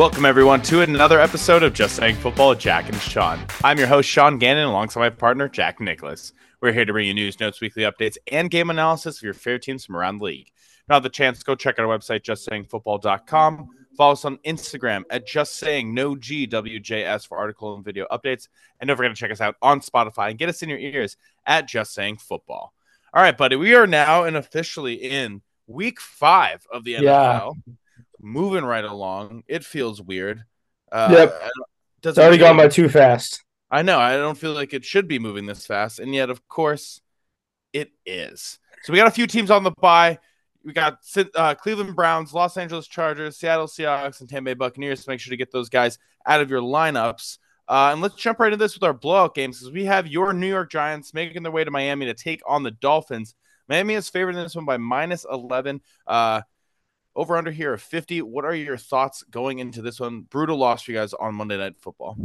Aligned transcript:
Welcome, 0.00 0.24
everyone, 0.24 0.62
to 0.62 0.80
another 0.80 1.20
episode 1.20 1.62
of 1.62 1.74
Just 1.74 1.96
Saying 1.96 2.16
Football 2.16 2.48
with 2.48 2.58
Jack 2.58 2.88
and 2.88 2.98
Sean. 3.02 3.38
I'm 3.62 3.76
your 3.76 3.86
host, 3.86 4.08
Sean 4.08 4.38
Gannon, 4.38 4.64
alongside 4.64 5.00
my 5.00 5.10
partner, 5.10 5.46
Jack 5.46 5.78
Nicholas. 5.78 6.32
We're 6.62 6.72
here 6.72 6.86
to 6.86 6.92
bring 6.94 7.06
you 7.06 7.12
news, 7.12 7.38
notes, 7.38 7.60
weekly 7.60 7.82
updates, 7.82 8.16
and 8.32 8.50
game 8.50 8.70
analysis 8.70 9.18
of 9.18 9.22
your 9.22 9.34
favorite 9.34 9.60
teams 9.60 9.84
from 9.84 9.96
around 9.96 10.16
the 10.16 10.24
league. 10.24 10.52
Now, 10.88 11.00
the 11.00 11.10
chance, 11.10 11.42
go 11.42 11.54
check 11.54 11.78
out 11.78 11.84
our 11.84 11.98
website, 11.98 12.22
justsayingfootball.com. 12.22 13.68
Follow 13.94 14.12
us 14.12 14.24
on 14.24 14.38
Instagram 14.38 15.02
at 15.10 15.26
Just 15.26 15.58
Saying 15.58 15.92
No 15.92 16.16
GWJS 16.16 17.28
for 17.28 17.36
article 17.36 17.74
and 17.74 17.84
video 17.84 18.06
updates. 18.10 18.48
And 18.80 18.88
don't 18.88 18.96
forget 18.96 19.14
to 19.14 19.20
check 19.20 19.30
us 19.30 19.42
out 19.42 19.56
on 19.60 19.80
Spotify 19.80 20.30
and 20.30 20.38
get 20.38 20.48
us 20.48 20.62
in 20.62 20.70
your 20.70 20.78
ears 20.78 21.18
at 21.44 21.68
Just 21.68 21.92
Saying 21.92 22.16
Football. 22.16 22.72
All 23.12 23.22
right, 23.22 23.36
buddy, 23.36 23.56
we 23.56 23.74
are 23.74 23.86
now 23.86 24.24
and 24.24 24.38
officially 24.38 24.94
in 24.94 25.42
week 25.66 26.00
five 26.00 26.66
of 26.72 26.84
the 26.84 26.94
NFL. 26.94 27.02
Yeah 27.02 27.74
moving 28.20 28.64
right 28.64 28.84
along. 28.84 29.44
It 29.48 29.64
feels 29.64 30.00
weird. 30.00 30.44
Uh, 30.92 31.08
yep. 31.12 31.42
It's 32.02 32.18
already 32.18 32.38
gone 32.38 32.56
by 32.56 32.68
too 32.68 32.88
fast. 32.88 33.44
I 33.70 33.82
know. 33.82 33.98
I 33.98 34.16
don't 34.16 34.38
feel 34.38 34.52
like 34.52 34.72
it 34.72 34.84
should 34.84 35.06
be 35.06 35.18
moving 35.18 35.46
this 35.46 35.66
fast, 35.66 36.00
and 36.00 36.14
yet, 36.14 36.30
of 36.30 36.48
course, 36.48 37.00
it 37.72 37.92
is. 38.04 38.58
So 38.82 38.92
we 38.92 38.98
got 38.98 39.08
a 39.08 39.12
few 39.12 39.26
teams 39.26 39.50
on 39.50 39.62
the 39.62 39.70
bye. 39.80 40.18
We 40.64 40.72
got 40.72 40.98
uh, 41.34 41.54
Cleveland 41.54 41.94
Browns, 41.94 42.34
Los 42.34 42.56
Angeles 42.56 42.86
Chargers, 42.86 43.38
Seattle 43.38 43.66
Seahawks, 43.66 44.20
and 44.20 44.28
Tampa 44.28 44.50
Bay 44.50 44.54
Buccaneers. 44.54 45.04
So 45.04 45.10
make 45.10 45.20
sure 45.20 45.30
to 45.30 45.36
get 45.36 45.52
those 45.52 45.68
guys 45.68 45.98
out 46.26 46.40
of 46.40 46.50
your 46.50 46.60
lineups. 46.60 47.38
Uh, 47.68 47.90
and 47.92 48.02
let's 48.02 48.16
jump 48.16 48.40
right 48.40 48.52
into 48.52 48.56
this 48.56 48.74
with 48.74 48.82
our 48.82 48.92
blowout 48.92 49.34
games 49.34 49.58
because 49.58 49.72
we 49.72 49.84
have 49.84 50.08
your 50.08 50.32
New 50.32 50.48
York 50.48 50.70
Giants 50.70 51.14
making 51.14 51.42
their 51.44 51.52
way 51.52 51.62
to 51.62 51.70
Miami 51.70 52.06
to 52.06 52.14
take 52.14 52.42
on 52.46 52.62
the 52.62 52.72
Dolphins. 52.72 53.36
Miami 53.68 53.94
is 53.94 54.08
favored 54.08 54.34
in 54.34 54.42
this 54.42 54.56
one 54.56 54.64
by 54.64 54.76
minus 54.76 55.24
11. 55.30 55.80
Uh, 56.06 56.42
over 57.20 57.36
under 57.36 57.50
here 57.50 57.74
of 57.74 57.82
50. 57.82 58.22
What 58.22 58.46
are 58.46 58.54
your 58.54 58.78
thoughts 58.78 59.22
going 59.24 59.58
into 59.58 59.82
this 59.82 60.00
one? 60.00 60.22
Brutal 60.22 60.56
loss 60.56 60.82
for 60.82 60.92
you 60.92 60.96
guys 60.96 61.12
on 61.12 61.34
Monday 61.34 61.58
Night 61.58 61.76
Football. 61.78 62.16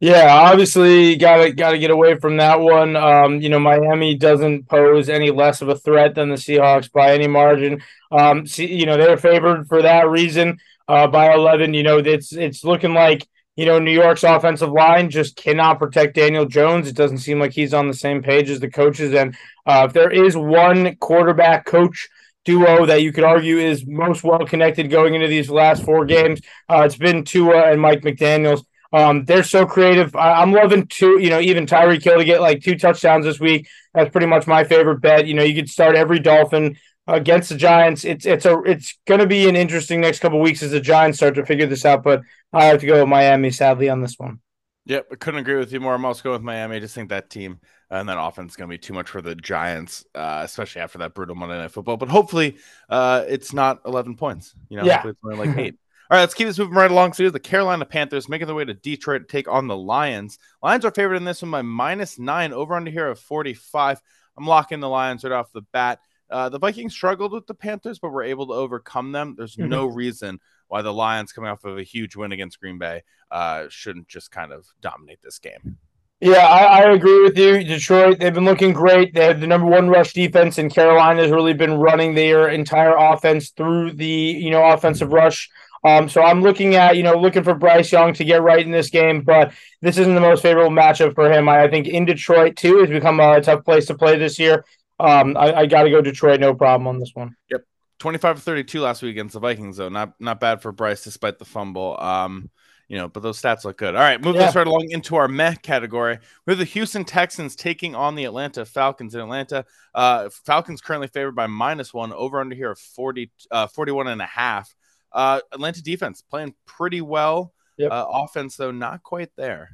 Yeah, 0.00 0.34
obviously 0.34 1.16
gotta 1.16 1.52
gotta 1.52 1.76
get 1.76 1.90
away 1.90 2.18
from 2.18 2.38
that 2.38 2.58
one. 2.58 2.96
Um, 2.96 3.42
you 3.42 3.50
know, 3.50 3.58
Miami 3.58 4.14
doesn't 4.14 4.66
pose 4.66 5.10
any 5.10 5.30
less 5.30 5.60
of 5.60 5.68
a 5.68 5.76
threat 5.76 6.14
than 6.14 6.30
the 6.30 6.36
Seahawks 6.36 6.90
by 6.90 7.12
any 7.12 7.26
margin. 7.26 7.82
Um, 8.10 8.46
see, 8.46 8.64
you 8.64 8.86
know, 8.86 8.96
they're 8.96 9.18
favored 9.18 9.68
for 9.68 9.82
that 9.82 10.08
reason 10.08 10.58
uh, 10.88 11.06
by 11.06 11.34
11. 11.34 11.74
You 11.74 11.82
know, 11.82 11.98
it's 11.98 12.32
it's 12.32 12.64
looking 12.64 12.94
like 12.94 13.28
you 13.56 13.66
know 13.66 13.78
New 13.78 13.92
York's 13.92 14.24
offensive 14.24 14.70
line 14.72 15.10
just 15.10 15.36
cannot 15.36 15.78
protect 15.78 16.14
Daniel 16.14 16.46
Jones. 16.46 16.88
It 16.88 16.96
doesn't 16.96 17.18
seem 17.18 17.38
like 17.38 17.52
he's 17.52 17.74
on 17.74 17.88
the 17.88 17.92
same 17.92 18.22
page 18.22 18.48
as 18.48 18.60
the 18.60 18.70
coaches. 18.70 19.12
And 19.12 19.36
uh, 19.66 19.84
if 19.86 19.92
there 19.92 20.10
is 20.10 20.34
one 20.34 20.96
quarterback 20.96 21.66
coach 21.66 22.08
duo 22.44 22.86
that 22.86 23.02
you 23.02 23.12
could 23.12 23.24
argue 23.24 23.58
is 23.58 23.86
most 23.86 24.24
well 24.24 24.44
connected 24.46 24.90
going 24.90 25.14
into 25.14 25.28
these 25.28 25.50
last 25.50 25.84
four 25.84 26.04
games. 26.04 26.40
Uh, 26.68 26.82
it's 26.82 26.96
been 26.96 27.24
Tua 27.24 27.70
and 27.70 27.80
Mike 27.80 28.02
McDaniels. 28.02 28.64
Um, 28.92 29.24
they're 29.24 29.44
so 29.44 29.66
creative. 29.66 30.16
I, 30.16 30.42
am 30.42 30.52
loving 30.52 30.86
two, 30.86 31.20
you 31.20 31.30
know, 31.30 31.40
even 31.40 31.66
Tyreek 31.66 32.02
Hill 32.02 32.18
to 32.18 32.24
get 32.24 32.40
like 32.40 32.62
two 32.62 32.76
touchdowns 32.76 33.24
this 33.24 33.38
week. 33.38 33.68
That's 33.94 34.10
pretty 34.10 34.26
much 34.26 34.46
my 34.46 34.64
favorite 34.64 35.00
bet. 35.00 35.26
You 35.26 35.34
know, 35.34 35.44
you 35.44 35.54
could 35.54 35.68
start 35.68 35.94
every 35.94 36.18
Dolphin 36.18 36.76
against 37.06 37.50
the 37.50 37.56
Giants. 37.56 38.04
It's 38.04 38.26
it's 38.26 38.46
a 38.46 38.60
it's 38.62 38.98
going 39.06 39.20
to 39.20 39.26
be 39.26 39.48
an 39.48 39.54
interesting 39.54 40.00
next 40.00 40.18
couple 40.18 40.40
weeks 40.40 40.62
as 40.62 40.72
the 40.72 40.80
Giants 40.80 41.18
start 41.18 41.36
to 41.36 41.46
figure 41.46 41.66
this 41.66 41.84
out. 41.84 42.02
But 42.02 42.22
I 42.52 42.64
have 42.64 42.80
to 42.80 42.86
go 42.86 43.00
with 43.00 43.08
Miami 43.08 43.50
sadly 43.50 43.88
on 43.88 44.00
this 44.00 44.16
one. 44.18 44.40
Yep, 44.86 45.06
I 45.12 45.14
couldn't 45.16 45.40
agree 45.40 45.56
with 45.56 45.72
you 45.72 45.78
more. 45.78 45.94
I'm 45.94 46.04
also 46.04 46.22
going 46.22 46.34
with 46.34 46.42
Miami. 46.42 46.76
I 46.76 46.80
just 46.80 46.94
think 46.94 47.10
that 47.10 47.30
team 47.30 47.60
and 47.90 48.08
that 48.08 48.20
offense 48.20 48.52
is 48.52 48.56
going 48.56 48.68
to 48.68 48.74
be 48.74 48.78
too 48.78 48.94
much 48.94 49.08
for 49.08 49.20
the 49.20 49.34
Giants, 49.34 50.04
uh, 50.14 50.42
especially 50.44 50.82
after 50.82 50.98
that 50.98 51.14
brutal 51.14 51.34
Monday 51.34 51.58
Night 51.58 51.72
Football. 51.72 51.96
But 51.96 52.08
hopefully, 52.08 52.56
uh, 52.88 53.24
it's 53.28 53.52
not 53.52 53.80
11 53.84 54.16
points. 54.16 54.54
You 54.68 54.78
know, 54.78 54.84
yeah. 54.84 55.06
it's 55.06 55.18
only 55.24 55.46
like 55.46 55.58
eight. 55.58 55.74
All 56.10 56.16
right, 56.16 56.22
let's 56.22 56.34
keep 56.34 56.48
this 56.48 56.58
moving 56.58 56.74
right 56.74 56.90
along. 56.90 57.12
So, 57.12 57.30
the 57.30 57.38
Carolina 57.38 57.84
Panthers 57.84 58.28
making 58.28 58.48
their 58.48 58.56
way 58.56 58.64
to 58.64 58.74
Detroit 58.74 59.22
to 59.22 59.26
take 59.28 59.48
on 59.48 59.68
the 59.68 59.76
Lions. 59.76 60.38
Lions 60.60 60.84
are 60.84 60.90
favored 60.90 61.14
in 61.14 61.24
this 61.24 61.42
one 61.42 61.52
by 61.52 61.62
minus 61.62 62.18
nine, 62.18 62.52
over 62.52 62.74
under 62.74 62.90
here 62.90 63.08
of 63.08 63.20
45. 63.20 64.00
I'm 64.36 64.46
locking 64.46 64.80
the 64.80 64.88
Lions 64.88 65.22
right 65.22 65.32
off 65.32 65.52
the 65.52 65.62
bat. 65.72 66.00
Uh, 66.28 66.48
the 66.48 66.58
Vikings 66.58 66.94
struggled 66.94 67.32
with 67.32 67.46
the 67.46 67.54
Panthers, 67.54 67.98
but 67.98 68.10
were 68.10 68.22
able 68.22 68.46
to 68.48 68.54
overcome 68.54 69.12
them. 69.12 69.34
There's 69.36 69.56
mm-hmm. 69.56 69.68
no 69.68 69.86
reason 69.86 70.40
why 70.68 70.82
the 70.82 70.92
Lions, 70.92 71.32
coming 71.32 71.50
off 71.50 71.64
of 71.64 71.78
a 71.78 71.82
huge 71.82 72.16
win 72.16 72.32
against 72.32 72.60
Green 72.60 72.78
Bay, 72.78 73.02
uh, 73.30 73.66
shouldn't 73.68 74.08
just 74.08 74.30
kind 74.30 74.52
of 74.52 74.66
dominate 74.80 75.20
this 75.22 75.38
game. 75.38 75.78
Yeah, 76.20 76.46
I, 76.46 76.82
I, 76.82 76.92
agree 76.92 77.22
with 77.22 77.38
you. 77.38 77.64
Detroit, 77.64 78.18
they've 78.18 78.34
been 78.34 78.44
looking 78.44 78.74
great. 78.74 79.14
They 79.14 79.24
have 79.24 79.40
the 79.40 79.46
number 79.46 79.66
one 79.66 79.88
rush 79.88 80.12
defense, 80.12 80.58
and 80.58 80.72
Carolina 80.72 81.22
has 81.22 81.30
really 81.30 81.54
been 81.54 81.74
running 81.74 82.14
their 82.14 82.48
entire 82.48 82.94
offense 82.94 83.50
through 83.50 83.92
the 83.92 84.06
you 84.06 84.50
know 84.50 84.62
offensive 84.62 85.12
rush. 85.12 85.48
Um, 85.82 86.10
so 86.10 86.22
I'm 86.22 86.42
looking 86.42 86.74
at 86.74 86.98
you 86.98 87.02
know 87.02 87.14
looking 87.14 87.42
for 87.42 87.54
Bryce 87.54 87.90
Young 87.90 88.12
to 88.14 88.24
get 88.24 88.42
right 88.42 88.64
in 88.64 88.70
this 88.70 88.90
game, 88.90 89.22
but 89.22 89.54
this 89.80 89.96
isn't 89.96 90.14
the 90.14 90.20
most 90.20 90.42
favorable 90.42 90.70
matchup 90.70 91.14
for 91.14 91.32
him. 91.32 91.48
I, 91.48 91.62
I 91.62 91.70
think 91.70 91.86
in 91.86 92.04
Detroit 92.04 92.56
too 92.56 92.80
has 92.80 92.90
become 92.90 93.18
a 93.18 93.40
tough 93.40 93.64
place 93.64 93.86
to 93.86 93.94
play 93.94 94.18
this 94.18 94.38
year. 94.38 94.66
Um, 94.98 95.38
I, 95.38 95.54
I 95.54 95.66
got 95.66 95.84
to 95.84 95.90
go 95.90 96.02
Detroit, 96.02 96.40
no 96.40 96.54
problem 96.54 96.86
on 96.86 96.98
this 96.98 97.12
one. 97.14 97.34
Yep, 97.50 97.64
25 97.98 98.42
32 98.42 98.80
last 98.80 99.00
week 99.00 99.12
against 99.12 99.32
the 99.32 99.40
Vikings, 99.40 99.78
though. 99.78 99.88
Not 99.88 100.12
not 100.20 100.38
bad 100.38 100.60
for 100.60 100.70
Bryce 100.70 101.02
despite 101.02 101.38
the 101.38 101.46
fumble. 101.46 101.98
Um, 101.98 102.50
you 102.90 102.96
know, 102.96 103.06
but 103.06 103.22
those 103.22 103.40
stats 103.40 103.64
look 103.64 103.78
good. 103.78 103.94
All 103.94 104.02
right, 104.02 104.20
moving 104.20 104.40
yeah. 104.40 104.48
us 104.48 104.56
right 104.56 104.66
along 104.66 104.90
into 104.90 105.14
our 105.14 105.28
meh 105.28 105.54
category. 105.54 106.18
We 106.44 106.50
have 106.50 106.58
the 106.58 106.64
Houston 106.64 107.04
Texans 107.04 107.54
taking 107.54 107.94
on 107.94 108.16
the 108.16 108.24
Atlanta 108.24 108.64
Falcons 108.64 109.14
in 109.14 109.20
Atlanta. 109.20 109.64
Uh, 109.94 110.28
Falcons 110.44 110.80
currently 110.80 111.06
favored 111.06 111.36
by 111.36 111.46
minus 111.46 111.94
one, 111.94 112.12
over 112.12 112.40
under 112.40 112.56
here 112.56 112.72
of 112.72 112.80
40, 112.80 113.30
uh, 113.52 113.68
41 113.68 114.08
and 114.08 114.20
a 114.20 114.26
half. 114.26 114.74
Uh, 115.12 115.40
Atlanta 115.52 115.80
defense 115.80 116.20
playing 116.20 116.52
pretty 116.66 117.00
well. 117.00 117.52
Yep. 117.76 117.92
Uh, 117.92 118.06
offense, 118.10 118.56
though, 118.56 118.72
not 118.72 119.04
quite 119.04 119.30
there. 119.36 119.70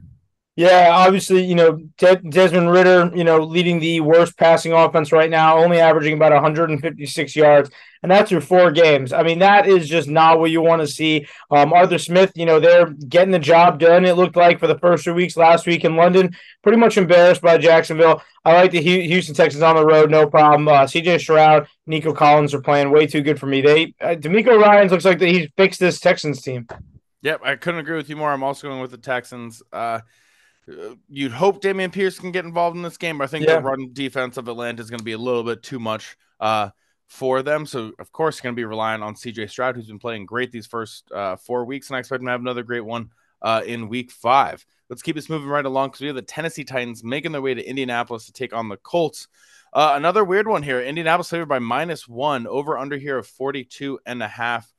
Yeah, 0.57 0.89
obviously, 0.91 1.45
you 1.45 1.55
know, 1.55 1.79
De- 1.99 2.17
Desmond 2.17 2.71
Ridder, 2.71 3.13
you 3.15 3.25
know, 3.25 3.41
leading 3.41 3.79
the 3.79 4.01
worst 4.01 4.39
passing 4.39 4.73
offense 4.73 5.13
right 5.13 5.29
now, 5.29 5.59
only 5.59 5.79
averaging 5.79 6.15
about 6.15 6.33
156 6.33 7.37
yards, 7.37 7.69
and 8.03 8.11
that's 8.11 8.31
through 8.31 8.41
four 8.41 8.71
games. 8.71 9.13
I 9.13 9.23
mean, 9.23 9.41
that 9.41 9.69
is 9.69 9.87
just 9.87 10.09
not 10.09 10.41
what 10.41 10.51
you 10.51 10.63
want 10.63 10.81
to 10.81 10.89
see. 10.89 11.27
Um, 11.51 11.75
Arthur 11.75 11.99
Smith, 11.99 12.33
you 12.35 12.47
know, 12.47 12.59
they're 12.59 12.87
getting 12.87 13.33
the 13.33 13.39
job 13.39 13.79
done, 13.79 14.07
it 14.07 14.17
looked 14.17 14.35
like, 14.35 14.59
for 14.59 14.67
the 14.67 14.79
first 14.79 15.05
two 15.05 15.13
weeks 15.13 15.37
last 15.37 15.67
week 15.67 15.85
in 15.85 15.95
London. 15.95 16.35
Pretty 16.63 16.79
much 16.79 16.97
embarrassed 16.97 17.43
by 17.43 17.59
Jacksonville. 17.59 18.23
I 18.43 18.55
like 18.55 18.71
the 18.71 18.81
Houston 18.81 19.35
Texans 19.35 19.63
on 19.63 19.77
the 19.77 19.85
road, 19.85 20.11
no 20.11 20.27
problem. 20.27 20.69
Uh, 20.69 20.85
CJ 20.85 21.21
Stroud, 21.21 21.69
Nico 21.87 22.15
Collins 22.15 22.55
are 22.55 22.63
playing 22.63 22.91
way 22.91 23.07
too 23.07 23.21
good 23.21 23.39
for 23.39 23.45
me. 23.45 23.61
They 23.61 23.95
uh, 24.01 24.15
DeMeco 24.15 24.59
Ryans 24.59 24.91
looks 24.91 25.05
like 25.05 25.19
that 25.19 25.29
he's 25.29 25.51
fixed 25.55 25.81
this 25.81 26.01
Texans 26.01 26.41
team. 26.41 26.67
Yep, 27.21 27.43
I 27.45 27.57
couldn't 27.57 27.81
agree 27.81 27.97
with 27.97 28.09
you 28.09 28.17
more. 28.17 28.33
I'm 28.33 28.43
also 28.43 28.69
going 28.69 28.81
with 28.81 28.93
the 28.93 28.99
Texans. 28.99 29.63
Uh, 29.71 30.01
you'd 31.09 31.33
hope 31.33 31.63
Dameon 31.63 31.93
Pierce 31.93 32.19
can 32.19 32.33
get 32.33 32.45
involved 32.45 32.77
in 32.77 32.83
this 32.83 32.97
game, 32.97 33.19
but 33.19 33.25
I 33.25 33.27
think 33.29 33.47
yeah. 33.47 33.57
the 33.57 33.63
run 33.63 33.93
defense 33.93 34.37
of 34.37 34.49
Atlanta 34.49 34.83
is 34.83 34.91
going 34.91 34.99
to 34.99 35.05
be 35.05 35.13
a 35.13 35.19
little 35.19 35.45
bit 35.45 35.63
too 35.63 35.79
much 35.79 36.17
uh, 36.41 36.71
for 37.07 37.43
them. 37.43 37.67
So, 37.67 37.93
of 37.99 38.13
course, 38.13 38.41
going 38.41 38.55
to 38.55 38.61
be 38.61 38.65
relying 38.65 39.03
on 39.03 39.15
CJ 39.15 39.51
Stroud, 39.51 39.77
who's 39.77 39.87
been 39.87 39.99
playing 39.99 40.27
great 40.27 40.51
these 40.51 40.67
first 40.67 41.11
uh, 41.13 41.37
four 41.37 41.65
weeks, 41.65 41.89
and 41.89 41.97
I 41.97 42.01
expect 42.01 42.21
him 42.21 42.27
to 42.27 42.33
have 42.33 42.41
another 42.41 42.63
great 42.63 42.85
one 42.85 43.11
uh, 43.43 43.63
in 43.65 43.89
week 43.89 44.11
five. 44.11 44.65
Let's 44.89 45.03
keep 45.03 45.17
this 45.17 45.29
moving 45.29 45.49
right 45.49 45.65
along 45.65 45.89
because 45.89 46.01
we 46.01 46.07
have 46.09 46.17
the 46.17 46.23
Tennessee 46.23 46.65
Titans 46.65 47.03
making 47.03 47.33
their 47.33 47.43
way 47.43 47.55
to 47.55 47.69
Indianapolis 47.69 48.27
to 48.27 48.33
take 48.33 48.53
on 48.53 48.69
the 48.69 48.77
Colts. 48.77 49.29
Uh, 49.73 49.93
another 49.95 50.25
weird 50.25 50.49
one 50.49 50.63
here. 50.63 50.81
Indianapolis 50.81 51.31
favored 51.31 51.49
by 51.49 51.59
minus 51.59 52.09
one, 52.09 52.47
over 52.47 52.79
under 52.79 52.97
here 52.97 53.19
of 53.19 53.27
42 53.27 53.99
and 54.07 54.23
a 54.23 54.29
half. 54.29 54.73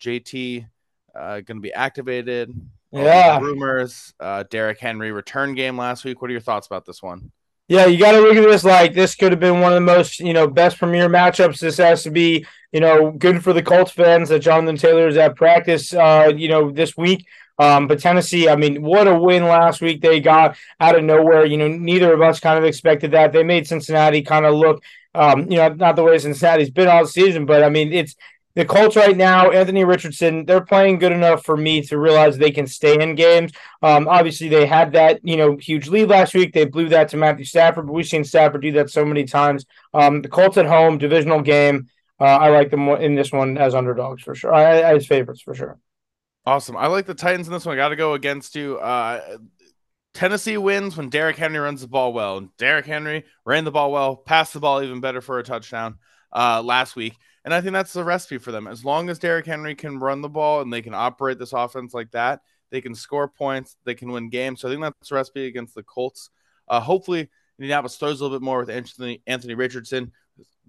JT 0.00 0.66
uh, 1.14 1.40
going 1.40 1.58
to 1.58 1.60
be 1.60 1.72
activated. 1.72 2.52
Yeah. 2.94 3.40
Rumors. 3.40 4.14
Uh, 4.20 4.44
Derrick 4.50 4.78
Henry 4.78 5.12
return 5.12 5.54
game 5.54 5.76
last 5.76 6.04
week. 6.04 6.22
What 6.22 6.30
are 6.30 6.32
your 6.32 6.40
thoughts 6.40 6.66
about 6.66 6.86
this 6.86 7.02
one? 7.02 7.32
Yeah, 7.66 7.86
you 7.86 7.98
got 7.98 8.12
to 8.12 8.20
look 8.20 8.36
at 8.36 8.42
this 8.42 8.62
like 8.62 8.92
this 8.92 9.14
could 9.14 9.32
have 9.32 9.40
been 9.40 9.60
one 9.60 9.72
of 9.72 9.76
the 9.76 9.80
most, 9.80 10.20
you 10.20 10.34
know, 10.34 10.46
best 10.46 10.78
premier 10.78 11.08
matchups. 11.08 11.58
This 11.60 11.78
has 11.78 12.02
to 12.02 12.10
be, 12.10 12.44
you 12.72 12.80
know, 12.80 13.10
good 13.10 13.42
for 13.42 13.54
the 13.54 13.62
Colts 13.62 13.90
fans 13.90 14.28
that 14.28 14.40
Jonathan 14.40 14.76
Taylor 14.76 15.08
is 15.08 15.16
at 15.16 15.34
practice, 15.34 15.94
uh, 15.94 16.30
you 16.36 16.48
know, 16.48 16.70
this 16.70 16.94
week. 16.96 17.26
Um, 17.58 17.86
but 17.86 18.00
Tennessee, 18.00 18.48
I 18.48 18.56
mean, 18.56 18.82
what 18.82 19.06
a 19.06 19.18
win 19.18 19.44
last 19.44 19.80
week 19.80 20.02
they 20.02 20.20
got 20.20 20.56
out 20.78 20.96
of 20.96 21.04
nowhere. 21.04 21.46
You 21.46 21.56
know, 21.56 21.68
neither 21.68 22.12
of 22.12 22.20
us 22.20 22.38
kind 22.38 22.58
of 22.58 22.64
expected 22.64 23.12
that. 23.12 23.32
They 23.32 23.44
made 23.44 23.66
Cincinnati 23.66 24.22
kind 24.22 24.44
of 24.44 24.54
look, 24.54 24.82
um, 25.14 25.50
you 25.50 25.56
know, 25.56 25.68
not 25.68 25.96
the 25.96 26.02
way 26.02 26.18
Cincinnati's 26.18 26.70
been 26.70 26.88
all 26.88 27.06
season, 27.06 27.46
but 27.46 27.62
I 27.62 27.70
mean, 27.70 27.92
it's 27.92 28.14
the 28.54 28.64
Colts 28.64 28.94
right 28.94 29.16
now, 29.16 29.50
Anthony 29.50 29.84
Richardson, 29.84 30.44
they're 30.44 30.64
playing 30.64 30.98
good 30.98 31.12
enough 31.12 31.44
for 31.44 31.56
me 31.56 31.82
to 31.82 31.98
realize 31.98 32.38
they 32.38 32.52
can 32.52 32.66
stay 32.66 33.00
in 33.00 33.16
games. 33.16 33.52
Um, 33.82 34.06
obviously, 34.06 34.48
they 34.48 34.66
had 34.66 34.92
that 34.92 35.20
you 35.24 35.36
know 35.36 35.56
huge 35.56 35.88
lead 35.88 36.08
last 36.08 36.34
week. 36.34 36.52
They 36.52 36.64
blew 36.64 36.88
that 36.90 37.08
to 37.10 37.16
Matthew 37.16 37.44
Stafford, 37.44 37.86
but 37.86 37.92
we've 37.92 38.06
seen 38.06 38.24
Stafford 38.24 38.62
do 38.62 38.72
that 38.72 38.90
so 38.90 39.04
many 39.04 39.24
times. 39.24 39.66
Um, 39.92 40.22
the 40.22 40.28
Colts 40.28 40.56
at 40.56 40.66
home, 40.66 40.98
divisional 40.98 41.42
game. 41.42 41.88
Uh, 42.20 42.24
I 42.24 42.50
like 42.50 42.70
them 42.70 42.88
in 42.88 43.16
this 43.16 43.32
one 43.32 43.58
as 43.58 43.74
underdogs 43.74 44.22
for 44.22 44.34
sure. 44.34 44.54
I, 44.54 44.94
as 44.94 45.06
favorites 45.06 45.42
for 45.42 45.54
sure. 45.54 45.78
Awesome. 46.46 46.76
I 46.76 46.86
like 46.86 47.06
the 47.06 47.14
Titans 47.14 47.48
in 47.48 47.52
this 47.52 47.66
one. 47.66 47.74
I 47.74 47.76
got 47.76 47.88
to 47.88 47.96
go 47.96 48.14
against 48.14 48.54
you. 48.54 48.78
Uh, 48.78 49.38
Tennessee 50.12 50.56
wins 50.58 50.96
when 50.96 51.08
Derrick 51.08 51.36
Henry 51.36 51.58
runs 51.58 51.80
the 51.80 51.88
ball 51.88 52.12
well. 52.12 52.48
Derrick 52.56 52.86
Henry 52.86 53.24
ran 53.44 53.64
the 53.64 53.72
ball 53.72 53.90
well, 53.90 54.14
passed 54.16 54.52
the 54.52 54.60
ball 54.60 54.82
even 54.82 55.00
better 55.00 55.20
for 55.20 55.38
a 55.38 55.42
touchdown 55.42 55.96
uh, 56.32 56.62
last 56.62 56.94
week. 56.94 57.16
And 57.44 57.52
I 57.52 57.60
think 57.60 57.74
that's 57.74 57.92
the 57.92 58.04
recipe 58.04 58.38
for 58.38 58.52
them. 58.52 58.66
As 58.66 58.84
long 58.84 59.10
as 59.10 59.18
Derrick 59.18 59.46
Henry 59.46 59.74
can 59.74 59.98
run 59.98 60.22
the 60.22 60.28
ball 60.28 60.62
and 60.62 60.72
they 60.72 60.82
can 60.82 60.94
operate 60.94 61.38
this 61.38 61.52
offense 61.52 61.92
like 61.92 62.10
that, 62.12 62.40
they 62.70 62.80
can 62.80 62.94
score 62.94 63.28
points, 63.28 63.76
they 63.84 63.94
can 63.94 64.10
win 64.10 64.30
games. 64.30 64.60
So 64.60 64.68
I 64.68 64.72
think 64.72 64.82
that's 64.82 65.08
the 65.08 65.14
recipe 65.14 65.46
against 65.46 65.74
the 65.74 65.82
Colts. 65.82 66.30
Uh, 66.66 66.80
hopefully, 66.80 67.28
Indianapolis 67.58 67.96
throws 67.96 68.20
a 68.20 68.24
little 68.24 68.38
bit 68.38 68.44
more 68.44 68.58
with 68.58 68.70
Anthony 68.70 69.22
Anthony 69.26 69.54
Richardson. 69.54 70.12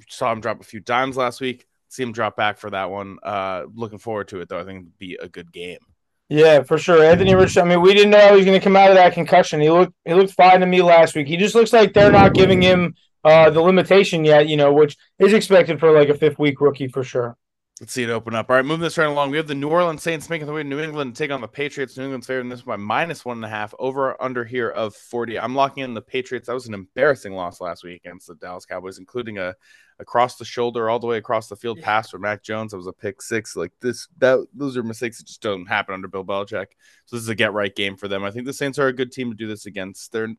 Saw 0.09 0.31
him 0.31 0.41
drop 0.41 0.59
a 0.59 0.65
few 0.65 0.81
dimes 0.81 1.17
last 1.17 1.39
week. 1.39 1.65
See 1.87 2.03
him 2.03 2.11
drop 2.11 2.35
back 2.35 2.57
for 2.57 2.69
that 2.69 2.91
one. 2.91 3.17
Uh, 3.23 3.63
looking 3.73 3.97
forward 3.97 4.27
to 4.29 4.41
it 4.41 4.49
though. 4.49 4.59
I 4.59 4.65
think 4.65 4.81
it'd 4.81 4.97
be 4.97 5.17
a 5.21 5.29
good 5.29 5.51
game. 5.53 5.79
Yeah, 6.27 6.63
for 6.63 6.77
sure. 6.77 7.03
Anthony 7.03 7.35
Richardson. 7.35 7.67
I 7.67 7.69
mean, 7.69 7.81
we 7.81 7.93
didn't 7.93 8.09
know 8.09 8.29
he 8.29 8.35
was 8.35 8.45
going 8.45 8.59
to 8.59 8.63
come 8.63 8.75
out 8.75 8.89
of 8.89 8.95
that 8.95 9.13
concussion. 9.13 9.61
He 9.61 9.69
looked 9.69 9.93
he 10.05 10.13
looked 10.13 10.33
fine 10.33 10.59
to 10.59 10.65
me 10.65 10.81
last 10.81 11.15
week. 11.15 11.27
He 11.27 11.37
just 11.37 11.55
looks 11.55 11.71
like 11.71 11.93
they're 11.93 12.11
not 12.11 12.33
giving 12.33 12.61
him 12.61 12.95
uh, 13.25 13.49
the 13.49 13.61
limitation 13.61 14.23
yet, 14.23 14.47
you 14.47 14.55
know, 14.55 14.71
which 14.71 14.95
is 15.19 15.33
expected 15.33 15.79
for 15.79 15.91
like 15.91 16.09
a 16.09 16.13
fifth 16.13 16.37
week 16.39 16.61
rookie 16.61 16.87
for 16.87 17.03
sure. 17.03 17.35
Let's 17.81 17.91
see 17.91 18.03
it 18.03 18.09
open 18.09 18.35
up. 18.35 18.49
All 18.49 18.55
right, 18.55 18.63
moving 18.63 18.83
this 18.83 18.97
right 18.97 19.07
along. 19.07 19.31
We 19.31 19.37
have 19.37 19.47
the 19.47 19.55
New 19.55 19.67
Orleans 19.67 20.01
Saints 20.01 20.29
making 20.29 20.45
their 20.45 20.55
way 20.55 20.63
to 20.63 20.69
New 20.69 20.79
England 20.79 21.13
to 21.13 21.17
take 21.21 21.31
on 21.31 21.41
the 21.41 21.47
Patriots. 21.47 21.97
New 21.97 22.03
England's 22.03 22.25
favored 22.25 22.41
in 22.41 22.49
this 22.49 22.65
one 22.65 22.79
by 22.79 22.81
minus 22.81 23.25
one 23.25 23.39
and 23.39 23.43
a 23.43 23.49
half. 23.49 23.73
Over 23.79 24.21
under 24.21 24.45
here 24.45 24.69
of 24.69 24.95
40. 24.95 25.37
I'm 25.37 25.55
locking 25.55 25.83
in 25.83 25.93
the 25.93 26.01
Patriots. 26.01 26.47
That 26.47 26.53
was 26.53 26.67
an 26.67 26.73
embarrassing 26.73 27.33
loss 27.33 27.59
last 27.59 27.83
week 27.83 27.99
against 28.05 28.27
the 28.27 28.35
Dallas 28.35 28.65
Cowboys, 28.65 28.97
including 28.97 29.39
a 29.39 29.55
across 29.99 30.37
the 30.37 30.45
shoulder, 30.45 30.89
all 30.89 30.99
the 30.99 31.07
way 31.07 31.17
across 31.17 31.49
the 31.49 31.55
field 31.57 31.81
pass 31.81 32.09
for 32.09 32.17
Mac 32.19 32.43
Jones. 32.43 32.71
That 32.71 32.77
was 32.77 32.87
a 32.87 32.93
pick 32.93 33.21
six. 33.21 33.57
Like 33.57 33.73
this, 33.81 34.07
that 34.19 34.45
those 34.53 34.77
are 34.77 34.83
mistakes 34.83 35.17
that 35.17 35.27
just 35.27 35.41
don't 35.41 35.65
happen 35.65 35.95
under 35.95 36.07
Bill 36.07 36.23
Belichick. 36.23 36.67
So 37.07 37.17
this 37.17 37.23
is 37.23 37.29
a 37.29 37.35
get 37.35 37.51
right 37.51 37.75
game 37.75 37.97
for 37.97 38.07
them. 38.07 38.23
I 38.23 38.31
think 38.31 38.45
the 38.45 38.53
Saints 38.53 38.79
are 38.79 38.87
a 38.87 38.93
good 38.93 39.11
team 39.11 39.31
to 39.31 39.35
do 39.35 39.47
this 39.47 39.65
against. 39.65 40.13
Their 40.13 40.29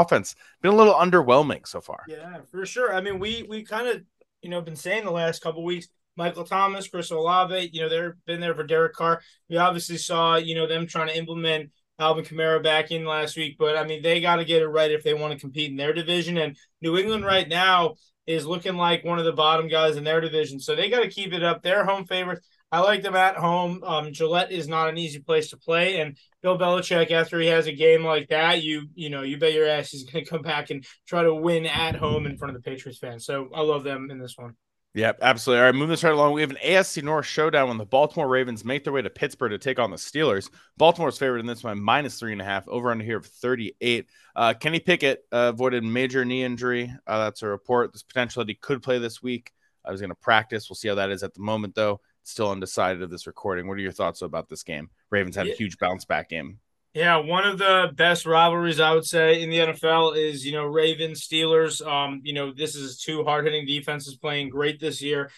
offense 0.00 0.34
been 0.62 0.72
a 0.72 0.76
little 0.76 0.94
underwhelming 0.94 1.66
so 1.66 1.80
far. 1.80 2.04
Yeah, 2.08 2.38
for 2.50 2.66
sure. 2.66 2.94
I 2.94 3.00
mean, 3.00 3.18
we 3.18 3.44
we 3.48 3.62
kind 3.62 3.88
of 3.88 4.02
you 4.42 4.50
know 4.50 4.60
been 4.60 4.76
saying 4.76 5.04
the 5.04 5.10
last 5.10 5.42
couple 5.42 5.64
weeks 5.64 5.88
Michael 6.16 6.44
Thomas, 6.44 6.88
Chris 6.88 7.10
Olave, 7.10 7.70
you 7.72 7.82
know, 7.82 7.88
they've 7.88 8.14
been 8.26 8.40
there 8.40 8.54
for 8.54 8.64
Derek 8.64 8.94
Carr. 8.94 9.20
We 9.50 9.58
obviously 9.58 9.98
saw, 9.98 10.36
you 10.36 10.54
know, 10.54 10.66
them 10.66 10.86
trying 10.86 11.08
to 11.08 11.16
implement 11.16 11.70
Alvin 11.98 12.24
Kamara 12.24 12.62
back 12.62 12.90
in 12.90 13.04
last 13.04 13.36
week, 13.36 13.56
but 13.58 13.76
I 13.76 13.84
mean, 13.84 14.02
they 14.02 14.20
got 14.20 14.36
to 14.36 14.44
get 14.44 14.62
it 14.62 14.68
right 14.68 14.90
if 14.90 15.02
they 15.02 15.14
want 15.14 15.32
to 15.32 15.38
compete 15.38 15.70
in 15.70 15.76
their 15.76 15.92
division. 15.92 16.38
And 16.38 16.56
New 16.80 16.96
England 16.96 17.22
mm-hmm. 17.22 17.32
right 17.32 17.48
now 17.48 17.94
is 18.26 18.46
looking 18.46 18.76
like 18.76 19.04
one 19.04 19.18
of 19.18 19.24
the 19.24 19.32
bottom 19.32 19.68
guys 19.68 19.96
in 19.96 20.04
their 20.04 20.20
division. 20.20 20.58
So 20.58 20.74
they 20.74 20.90
got 20.90 21.02
to 21.02 21.10
keep 21.10 21.32
it 21.32 21.42
up. 21.42 21.62
They're 21.62 21.84
home 21.84 22.06
favorites. 22.06 22.46
I 22.72 22.80
like 22.80 23.02
them 23.02 23.14
at 23.14 23.36
home. 23.36 23.82
Um, 23.84 24.12
Gillette 24.12 24.50
is 24.50 24.66
not 24.66 24.88
an 24.88 24.98
easy 24.98 25.20
place 25.20 25.50
to 25.50 25.56
play, 25.56 26.00
and 26.00 26.16
Bill 26.42 26.58
Belichick, 26.58 27.10
after 27.10 27.38
he 27.40 27.46
has 27.46 27.66
a 27.66 27.72
game 27.72 28.04
like 28.04 28.28
that, 28.28 28.62
you 28.62 28.88
you 28.94 29.08
know 29.10 29.22
you 29.22 29.38
bet 29.38 29.52
your 29.52 29.68
ass 29.68 29.90
he's 29.90 30.04
going 30.10 30.24
to 30.24 30.30
come 30.30 30.42
back 30.42 30.70
and 30.70 30.84
try 31.06 31.22
to 31.22 31.34
win 31.34 31.66
at 31.66 31.96
home 31.96 32.26
in 32.26 32.36
front 32.36 32.54
of 32.54 32.62
the 32.62 32.68
Patriots 32.68 32.98
fans. 32.98 33.24
So 33.24 33.48
I 33.54 33.62
love 33.62 33.84
them 33.84 34.10
in 34.10 34.18
this 34.18 34.36
one. 34.36 34.56
Yep, 34.96 35.18
absolutely. 35.20 35.60
All 35.60 35.66
right, 35.66 35.74
moving 35.74 35.90
this 35.90 36.02
right 36.02 36.14
along. 36.14 36.32
We 36.32 36.40
have 36.40 36.50
an 36.50 36.56
AFC 36.64 37.02
North 37.02 37.26
showdown 37.26 37.68
when 37.68 37.76
the 37.76 37.84
Baltimore 37.84 38.28
Ravens 38.28 38.64
make 38.64 38.82
their 38.82 38.94
way 38.94 39.02
to 39.02 39.10
Pittsburgh 39.10 39.50
to 39.50 39.58
take 39.58 39.78
on 39.78 39.90
the 39.90 39.98
Steelers. 39.98 40.48
Baltimore's 40.78 41.18
favored 41.18 41.40
in 41.40 41.44
this 41.44 41.62
one, 41.62 41.78
minus 41.78 42.18
three 42.18 42.32
and 42.32 42.40
a 42.40 42.46
half, 42.46 42.66
over 42.66 42.90
under 42.90 43.04
here 43.04 43.18
of 43.18 43.26
38. 43.26 44.06
Uh, 44.34 44.54
Kenny 44.54 44.80
Pickett 44.80 45.22
uh, 45.30 45.52
avoided 45.52 45.84
major 45.84 46.24
knee 46.24 46.42
injury. 46.42 46.90
Uh, 47.06 47.24
that's 47.24 47.42
a 47.42 47.46
report. 47.46 47.92
There's 47.92 48.04
potential 48.04 48.40
that 48.40 48.48
he 48.48 48.54
could 48.54 48.82
play 48.82 48.98
this 48.98 49.22
week. 49.22 49.52
I 49.84 49.90
was 49.90 50.00
going 50.00 50.08
to 50.08 50.16
practice. 50.16 50.70
We'll 50.70 50.76
see 50.76 50.88
how 50.88 50.94
that 50.94 51.10
is 51.10 51.22
at 51.22 51.34
the 51.34 51.42
moment, 51.42 51.74
though. 51.74 52.00
Still 52.26 52.50
undecided 52.50 53.02
of 53.02 53.10
this 53.10 53.28
recording. 53.28 53.68
What 53.68 53.78
are 53.78 53.82
your 53.82 53.92
thoughts 53.92 54.20
about 54.20 54.48
this 54.48 54.64
game? 54.64 54.90
Ravens 55.10 55.36
had 55.36 55.46
a 55.46 55.52
huge 55.52 55.78
bounce 55.78 56.04
back 56.04 56.28
game. 56.28 56.58
Yeah, 56.92 57.18
one 57.18 57.46
of 57.46 57.56
the 57.56 57.92
best 57.94 58.26
rivalries 58.26 58.80
I 58.80 58.94
would 58.94 59.04
say 59.04 59.42
in 59.42 59.50
the 59.50 59.58
NFL 59.58 60.16
is 60.16 60.44
you 60.44 60.50
know 60.50 60.64
Ravens 60.64 61.24
Steelers. 61.24 61.86
Um, 61.86 62.22
you 62.24 62.32
know 62.32 62.52
this 62.52 62.74
is 62.74 62.98
two 62.98 63.22
hard 63.22 63.44
hitting 63.44 63.64
defenses 63.64 64.16
playing 64.16 64.48
great 64.48 64.80
this 64.80 65.00
year. 65.00 65.30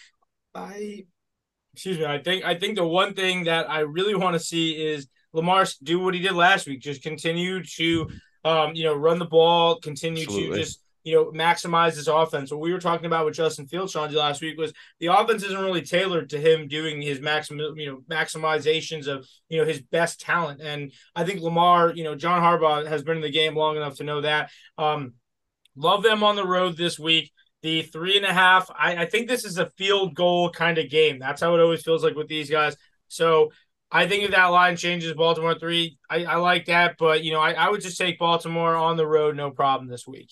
I, 0.55 1.05
excuse 1.73 1.99
me, 1.99 2.07
I 2.07 2.17
think 2.23 2.43
I 2.43 2.57
think 2.57 2.75
the 2.75 2.87
one 2.87 3.13
thing 3.13 3.43
that 3.43 3.69
I 3.69 3.81
really 3.81 4.15
want 4.15 4.33
to 4.33 4.39
see 4.39 4.71
is 4.71 5.07
Lamar 5.31 5.67
do 5.83 5.99
what 5.99 6.15
he 6.15 6.21
did 6.21 6.33
last 6.33 6.65
week, 6.65 6.81
just 6.81 7.03
continue 7.03 7.63
to 7.63 8.09
um, 8.43 8.73
you 8.73 8.85
know 8.85 8.95
run 8.95 9.19
the 9.19 9.25
ball, 9.25 9.79
continue 9.79 10.23
Absolutely. 10.23 10.57
to 10.57 10.63
just 10.63 10.81
you 11.09 11.15
know, 11.15 11.31
maximize 11.31 11.95
his 11.95 12.07
offense. 12.07 12.51
What 12.51 12.59
we 12.59 12.71
were 12.71 12.79
talking 12.79 13.07
about 13.07 13.25
with 13.25 13.33
Justin 13.33 13.67
Fields, 13.67 13.91
Sean, 13.91 14.13
last 14.13 14.41
week 14.41 14.59
was 14.59 14.73
the 14.99 15.07
offense 15.07 15.43
isn't 15.43 15.59
really 15.59 15.81
tailored 15.81 16.29
to 16.29 16.39
him 16.39 16.67
doing 16.67 17.01
his 17.01 17.19
maximum, 17.19 17.77
you 17.77 17.87
know, 17.87 18.01
maximizations 18.09 19.07
of, 19.07 19.27
you 19.49 19.57
know, 19.57 19.65
his 19.65 19.81
best 19.81 20.21
talent. 20.21 20.61
And 20.61 20.91
I 21.15 21.23
think 21.23 21.41
Lamar, 21.41 21.91
you 21.95 22.03
know, 22.03 22.13
John 22.13 22.43
Harbaugh 22.43 22.85
has 22.85 23.01
been 23.01 23.17
in 23.17 23.23
the 23.23 23.31
game 23.31 23.55
long 23.55 23.75
enough 23.75 23.95
to 23.95 24.03
know 24.03 24.21
that. 24.21 24.51
Um, 24.77 25.13
love 25.75 26.03
them 26.03 26.23
on 26.23 26.35
the 26.35 26.45
road 26.45 26.77
this 26.77 26.99
week. 26.99 27.31
The 27.61 27.81
three 27.81 28.15
and 28.15 28.25
a 28.25 28.33
half, 28.33 28.69
I, 28.69 28.95
I 28.97 29.05
think 29.07 29.27
this 29.27 29.45
is 29.45 29.57
a 29.57 29.71
field 29.77 30.13
goal 30.13 30.51
kind 30.51 30.77
of 30.77 30.91
game. 30.91 31.17
That's 31.17 31.41
how 31.41 31.55
it 31.55 31.61
always 31.61 31.81
feels 31.81 32.03
like 32.03 32.15
with 32.15 32.27
these 32.27 32.49
guys. 32.51 32.77
So 33.07 33.51
I 33.91 34.07
think 34.07 34.23
if 34.23 34.31
that 34.31 34.45
line 34.45 34.77
changes, 34.77 35.13
Baltimore 35.13 35.57
three, 35.57 35.97
I, 36.07 36.23
I 36.23 36.35
like 36.35 36.65
that. 36.65 36.95
But, 36.99 37.23
you 37.23 37.31
know, 37.31 37.41
I, 37.41 37.53
I 37.53 37.69
would 37.69 37.81
just 37.81 37.97
take 37.97 38.19
Baltimore 38.19 38.75
on 38.75 38.97
the 38.97 39.07
road, 39.07 39.35
no 39.35 39.49
problem 39.49 39.89
this 39.89 40.07
week. 40.07 40.29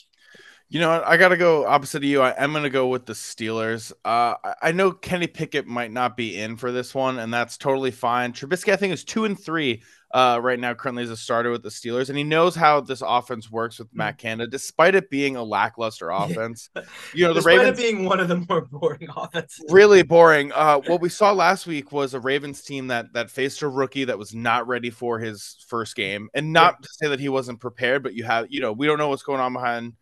You 0.70 0.82
know, 0.82 1.02
I 1.06 1.16
got 1.16 1.30
to 1.30 1.38
go 1.38 1.66
opposite 1.66 2.00
of 2.00 2.04
you. 2.04 2.22
I 2.22 2.32
am 2.44 2.52
going 2.52 2.64
to 2.64 2.70
go 2.70 2.88
with 2.88 3.06
the 3.06 3.14
Steelers. 3.14 3.94
Uh, 4.04 4.34
I 4.62 4.74
know 4.74 4.92
Kenny 4.92 5.28
Pickett 5.28 5.66
might 5.66 5.94
not 5.94 6.18
be 6.18 6.38
in 6.38 6.58
for 6.58 6.74
this 6.74 6.94
one, 6.94 7.20
and 7.20 7.34
that's 7.34 7.58
totally 7.58 7.92
fine. 7.92 8.34
Trubisky, 8.34 8.74
I 8.74 8.76
think, 8.76 8.94
is 8.94 9.06
two 9.06 9.24
and 9.24 9.40
three 9.40 9.82
uh, 10.14 10.40
right 10.44 10.60
now, 10.60 10.74
currently 10.74 11.04
as 11.04 11.10
a 11.10 11.16
starter 11.16 11.52
with 11.52 11.64
the 11.64 11.70
Steelers, 11.70 12.10
and 12.10 12.18
he 12.18 12.24
knows 12.26 12.54
how 12.54 12.82
this 12.82 13.02
offense 13.06 13.50
works 13.50 13.80
with 13.80 13.88
Matt 13.94 14.16
mm. 14.16 14.20
Canada, 14.20 14.50
despite 14.50 14.94
it 14.94 15.10
being 15.10 15.38
a 15.38 15.44
lackluster 15.44 16.10
offense. 16.10 16.70
Yeah. 16.76 16.82
You 17.14 17.24
know, 17.24 17.28
the 17.34 17.36
despite 17.36 17.60
Ravens 17.60 17.78
being 17.78 18.04
one 18.04 18.20
of 18.20 18.28
the 18.28 18.46
more 18.50 18.66
boring 18.66 19.08
offenses, 19.16 19.64
really 19.70 20.04
boring. 20.04 20.52
Uh, 20.52 20.82
what 20.88 21.00
we 21.00 21.08
saw 21.08 21.32
last 21.32 21.66
week 21.66 21.94
was 21.94 22.14
a 22.14 22.20
Ravens 22.20 22.62
team 22.62 22.88
that 22.88 23.14
that 23.14 23.32
faced 23.32 23.62
a 23.62 23.70
rookie 23.70 24.04
that 24.04 24.18
was 24.18 24.36
not 24.36 24.68
ready 24.68 24.90
for 24.90 25.18
his 25.18 25.64
first 25.70 25.96
game, 25.96 26.28
and 26.34 26.52
not 26.52 26.76
yeah. 26.76 26.84
to 26.84 26.90
say 26.92 27.08
that 27.08 27.22
he 27.22 27.30
wasn't 27.30 27.62
prepared, 27.62 28.04
but 28.04 28.14
you 28.14 28.26
have, 28.26 28.48
you 28.50 28.60
know, 28.60 28.74
we 28.74 28.86
don't 28.86 28.98
know 28.98 29.08
what's 29.08 29.24
going 29.24 29.40
on 29.40 29.54
behind 29.54 29.94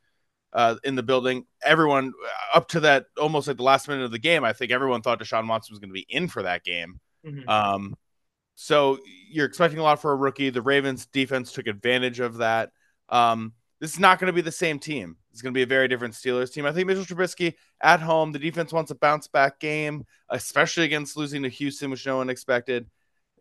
uh, 0.56 0.76
in 0.84 0.96
the 0.96 1.04
building. 1.04 1.46
Everyone 1.64 2.14
uh, 2.26 2.58
up 2.58 2.70
to 2.70 2.80
that 2.80 3.08
almost 3.20 3.48
like 3.48 3.58
the 3.58 3.64
last 3.64 3.88
minute 3.88 4.06
of 4.06 4.12
the 4.12 4.18
game, 4.18 4.44
I 4.44 4.54
think 4.54 4.72
everyone 4.72 5.02
thought 5.02 5.20
Deshaun 5.20 5.48
Watson 5.48 5.74
was 5.74 5.80
going 5.80 5.90
to 5.90 5.94
be 5.94 6.08
in 6.10 6.30
for 6.30 6.42
that 6.44 6.64
game. 6.64 7.00
Mm-hmm. 7.26 7.48
Um, 7.48 7.96
so 8.56 8.98
you're 9.30 9.46
expecting 9.46 9.80
a 9.80 9.84
lot 9.84 10.02
for 10.02 10.14
a 10.14 10.16
rookie. 10.16 10.50
The 10.50 10.62
Ravens 10.62 11.06
defense 11.08 11.52
took 11.52 11.68
advantage 11.68 12.22
of 12.22 12.38
that. 12.38 12.72
Um, 13.10 13.54
this 13.82 13.92
is 13.92 14.00
not 14.00 14.18
going 14.18 14.28
to 14.28 14.34
be 14.34 14.42
the 14.42 14.52
same 14.52 14.80
team. 14.80 15.18
It's 15.32 15.42
going 15.42 15.54
to 15.54 15.58
be 15.58 15.64
a 15.64 15.68
very 15.68 15.90
different 15.90 16.14
Steelers 16.14 16.54
team. 16.54 16.66
I 16.66 16.72
think 16.72 16.88
Mitchell 16.88 17.04
Trubisky 17.04 17.56
at 17.82 18.00
home, 18.00 18.32
the 18.32 18.40
defense 18.40 18.72
wants 18.72 18.92
a 18.92 18.96
bounce 18.96 19.28
back 19.28 19.60
game, 19.60 20.06
especially 20.30 20.86
against 20.86 21.18
losing 21.18 21.44
to 21.44 21.50
Houston, 21.50 21.92
which 21.92 22.06
no 22.06 22.16
one 22.16 22.30
expected. 22.30 22.90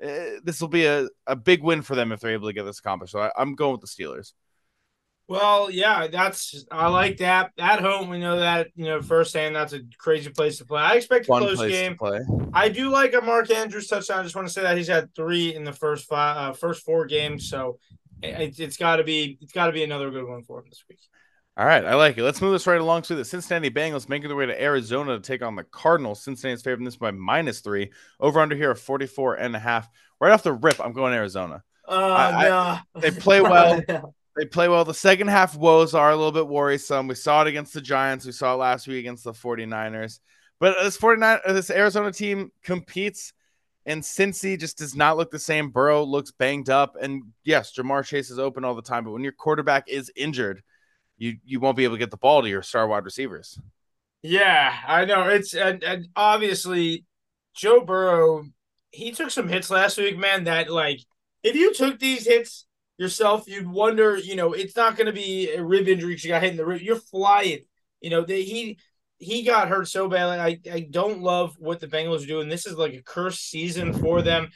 Uh, 0.02 0.40
this 0.42 0.60
will 0.60 0.68
be 0.68 0.86
a, 0.86 1.06
a 1.28 1.36
big 1.36 1.62
win 1.62 1.82
for 1.82 1.94
them 1.94 2.10
if 2.10 2.18
they're 2.18 2.32
able 2.32 2.48
to 2.48 2.52
get 2.52 2.64
this 2.64 2.80
accomplished. 2.80 3.12
So 3.12 3.20
I, 3.20 3.30
I'm 3.36 3.54
going 3.54 3.78
with 3.78 3.80
the 3.80 3.86
Steelers. 3.86 4.32
Well, 5.26 5.70
yeah, 5.70 6.06
that's 6.08 6.66
I 6.70 6.88
like 6.88 7.16
that. 7.18 7.52
At 7.58 7.80
home, 7.80 8.10
we 8.10 8.18
know 8.18 8.38
that 8.40 8.68
you 8.74 8.84
know 8.84 9.00
firsthand 9.00 9.56
that's 9.56 9.72
a 9.72 9.80
crazy 9.96 10.28
place 10.28 10.58
to 10.58 10.66
play. 10.66 10.82
I 10.82 10.94
expect 10.96 11.24
a 11.24 11.28
Fun 11.28 11.42
close 11.42 11.66
game. 11.66 11.96
I 12.52 12.68
do 12.68 12.90
like 12.90 13.14
a 13.14 13.22
Mark 13.22 13.50
Andrews 13.50 13.86
touchdown. 13.86 14.20
I 14.20 14.22
just 14.22 14.36
want 14.36 14.48
to 14.48 14.52
say 14.52 14.62
that 14.62 14.76
he's 14.76 14.88
had 14.88 15.14
three 15.14 15.54
in 15.54 15.64
the 15.64 15.72
first 15.72 16.06
five, 16.06 16.36
uh, 16.36 16.52
first 16.52 16.84
four 16.84 17.06
games, 17.06 17.48
so 17.48 17.78
it, 18.22 18.58
has 18.58 18.76
got 18.76 18.96
to 18.96 19.04
be 19.04 19.38
it's 19.40 19.52
got 19.52 19.66
to 19.66 19.72
be 19.72 19.82
another 19.82 20.10
good 20.10 20.28
one 20.28 20.42
for 20.42 20.58
him 20.58 20.66
this 20.68 20.84
week. 20.90 21.00
All 21.56 21.64
right, 21.64 21.84
I 21.84 21.94
like 21.94 22.18
it. 22.18 22.22
Let's 22.22 22.42
move 22.42 22.52
this 22.52 22.66
right 22.66 22.80
along 22.80 23.02
to 23.02 23.14
the 23.14 23.24
Cincinnati 23.24 23.70
Bengals 23.70 24.08
making 24.08 24.28
their 24.28 24.36
way 24.36 24.46
to 24.46 24.62
Arizona 24.62 25.14
to 25.14 25.20
take 25.20 25.40
on 25.40 25.56
the 25.56 25.64
Cardinals. 25.64 26.22
Cincinnati's 26.22 26.62
favoring 26.62 26.84
this 26.84 26.96
by 26.96 27.12
minus 27.12 27.60
three. 27.60 27.92
Over 28.20 28.40
under 28.40 28.56
here 28.56 28.72
of 28.72 28.80
44 28.80 29.36
and 29.36 29.56
a 29.56 29.58
half. 29.58 29.88
Right 30.20 30.32
off 30.32 30.42
the 30.42 30.52
rip, 30.52 30.80
I'm 30.80 30.92
going 30.92 31.14
Arizona. 31.14 31.62
Oh, 31.86 32.12
I, 32.12 32.42
no. 32.42 32.56
I, 32.58 32.82
they 32.96 33.10
play 33.10 33.40
well. 33.40 33.80
They 34.36 34.44
play 34.46 34.68
well. 34.68 34.84
The 34.84 34.94
second 34.94 35.28
half 35.28 35.56
woes 35.56 35.94
are 35.94 36.10
a 36.10 36.16
little 36.16 36.32
bit 36.32 36.48
worrisome. 36.48 37.06
We 37.06 37.14
saw 37.14 37.42
it 37.42 37.48
against 37.48 37.72
the 37.72 37.80
Giants. 37.80 38.26
We 38.26 38.32
saw 38.32 38.54
it 38.54 38.58
last 38.58 38.88
week 38.88 38.98
against 39.00 39.24
the 39.24 39.32
49ers. 39.32 40.18
But 40.58 40.76
this 40.82 40.96
49 40.96 41.38
uh, 41.44 41.52
this 41.52 41.70
Arizona 41.70 42.10
team 42.10 42.50
competes 42.62 43.32
and 43.86 44.02
Cincy 44.02 44.58
just 44.58 44.78
does 44.78 44.94
not 44.94 45.16
look 45.16 45.30
the 45.30 45.38
same. 45.38 45.70
Burrow 45.70 46.04
looks 46.04 46.30
banged 46.30 46.70
up. 46.70 46.96
And 47.00 47.22
yes, 47.44 47.72
Ja'Marr 47.76 48.04
Chase 48.04 48.30
is 48.30 48.38
open 48.38 48.64
all 48.64 48.74
the 48.74 48.82
time, 48.82 49.04
but 49.04 49.12
when 49.12 49.22
your 49.22 49.32
quarterback 49.32 49.88
is 49.88 50.10
injured, 50.16 50.62
you 51.16 51.36
you 51.44 51.60
won't 51.60 51.76
be 51.76 51.84
able 51.84 51.94
to 51.94 51.98
get 51.98 52.10
the 52.10 52.16
ball 52.16 52.42
to 52.42 52.48
your 52.48 52.62
star 52.62 52.86
wide 52.88 53.04
receivers. 53.04 53.58
Yeah, 54.22 54.74
I 54.86 55.04
know. 55.04 55.28
It's 55.28 55.54
and, 55.54 55.84
and 55.84 56.08
obviously 56.16 57.04
Joe 57.54 57.84
Burrow, 57.84 58.46
he 58.90 59.12
took 59.12 59.30
some 59.30 59.48
hits 59.48 59.70
last 59.70 59.98
week, 59.98 60.18
man. 60.18 60.44
That 60.44 60.70
like 60.70 61.00
if 61.42 61.54
you 61.54 61.74
took 61.74 61.98
these 61.98 62.26
hits 62.26 62.66
yourself, 62.98 63.48
you'd 63.48 63.68
wonder, 63.68 64.16
you 64.16 64.36
know, 64.36 64.52
it's 64.52 64.76
not 64.76 64.96
going 64.96 65.06
to 65.06 65.12
be 65.12 65.50
a 65.50 65.62
rib 65.62 65.88
injury 65.88 66.10
because 66.10 66.24
you 66.24 66.30
got 66.30 66.42
hit 66.42 66.52
in 66.52 66.56
the 66.56 66.66
rib. 66.66 66.80
You're 66.80 66.96
flying. 66.96 67.60
You 68.00 68.10
know, 68.10 68.22
they, 68.22 68.42
he 68.42 68.78
he 69.18 69.42
got 69.42 69.68
hurt 69.68 69.88
so 69.88 70.08
bad. 70.08 70.38
I, 70.38 70.58
I 70.70 70.80
don't 70.90 71.22
love 71.22 71.56
what 71.58 71.80
the 71.80 71.86
Bengals 71.86 72.24
are 72.24 72.26
doing. 72.26 72.48
This 72.48 72.66
is 72.66 72.76
like 72.76 72.94
a 72.94 73.02
cursed 73.02 73.48
season 73.48 73.92
for 73.94 74.22
them. 74.22 74.50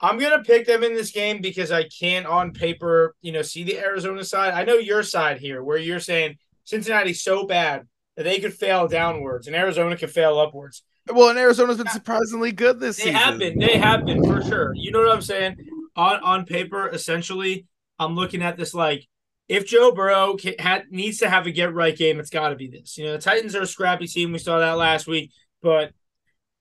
I'm 0.00 0.18
gonna 0.18 0.42
pick 0.42 0.66
them 0.66 0.84
in 0.84 0.94
this 0.94 1.10
game 1.10 1.40
because 1.40 1.72
I 1.72 1.84
can't 1.84 2.26
on 2.26 2.52
paper, 2.52 3.14
you 3.22 3.32
know, 3.32 3.42
see 3.42 3.64
the 3.64 3.78
Arizona 3.78 4.24
side. 4.24 4.52
I 4.52 4.64
know 4.64 4.74
your 4.74 5.02
side 5.02 5.38
here, 5.38 5.62
where 5.62 5.78
you're 5.78 6.00
saying 6.00 6.36
Cincinnati's 6.64 7.22
so 7.22 7.46
bad 7.46 7.86
that 8.16 8.24
they 8.24 8.38
could 8.38 8.54
fail 8.54 8.88
downwards 8.88 9.46
and 9.46 9.56
Arizona 9.56 9.96
could 9.96 10.10
fail 10.10 10.38
upwards. 10.38 10.82
Well, 11.12 11.30
and 11.30 11.38
Arizona's 11.38 11.78
been 11.78 11.88
surprisingly 11.88 12.52
good 12.52 12.80
this 12.80 12.96
they 12.96 13.04
season. 13.04 13.14
They 13.14 13.20
have 13.20 13.38
been. 13.38 13.58
They 13.58 13.78
have 13.78 14.04
been 14.04 14.24
for 14.24 14.42
sure. 14.42 14.74
You 14.74 14.90
know 14.90 15.00
what 15.00 15.12
I'm 15.12 15.22
saying? 15.22 15.56
On 15.94 16.20
on 16.20 16.44
paper, 16.44 16.88
essentially, 16.88 17.66
I'm 17.98 18.14
looking 18.14 18.42
at 18.42 18.56
this 18.56 18.74
like 18.74 19.06
if 19.48 19.66
Joe 19.66 19.92
Burrow 19.92 20.36
can, 20.36 20.54
had, 20.58 20.90
needs 20.90 21.18
to 21.18 21.30
have 21.30 21.46
a 21.46 21.50
get 21.50 21.72
right 21.72 21.96
game, 21.96 22.18
it's 22.18 22.30
got 22.30 22.48
to 22.48 22.56
be 22.56 22.68
this. 22.68 22.98
You 22.98 23.04
know, 23.04 23.12
the 23.12 23.18
Titans 23.18 23.54
are 23.54 23.62
a 23.62 23.66
scrappy 23.66 24.06
team. 24.06 24.32
We 24.32 24.38
saw 24.38 24.58
that 24.58 24.76
last 24.76 25.06
week, 25.06 25.30
but 25.62 25.92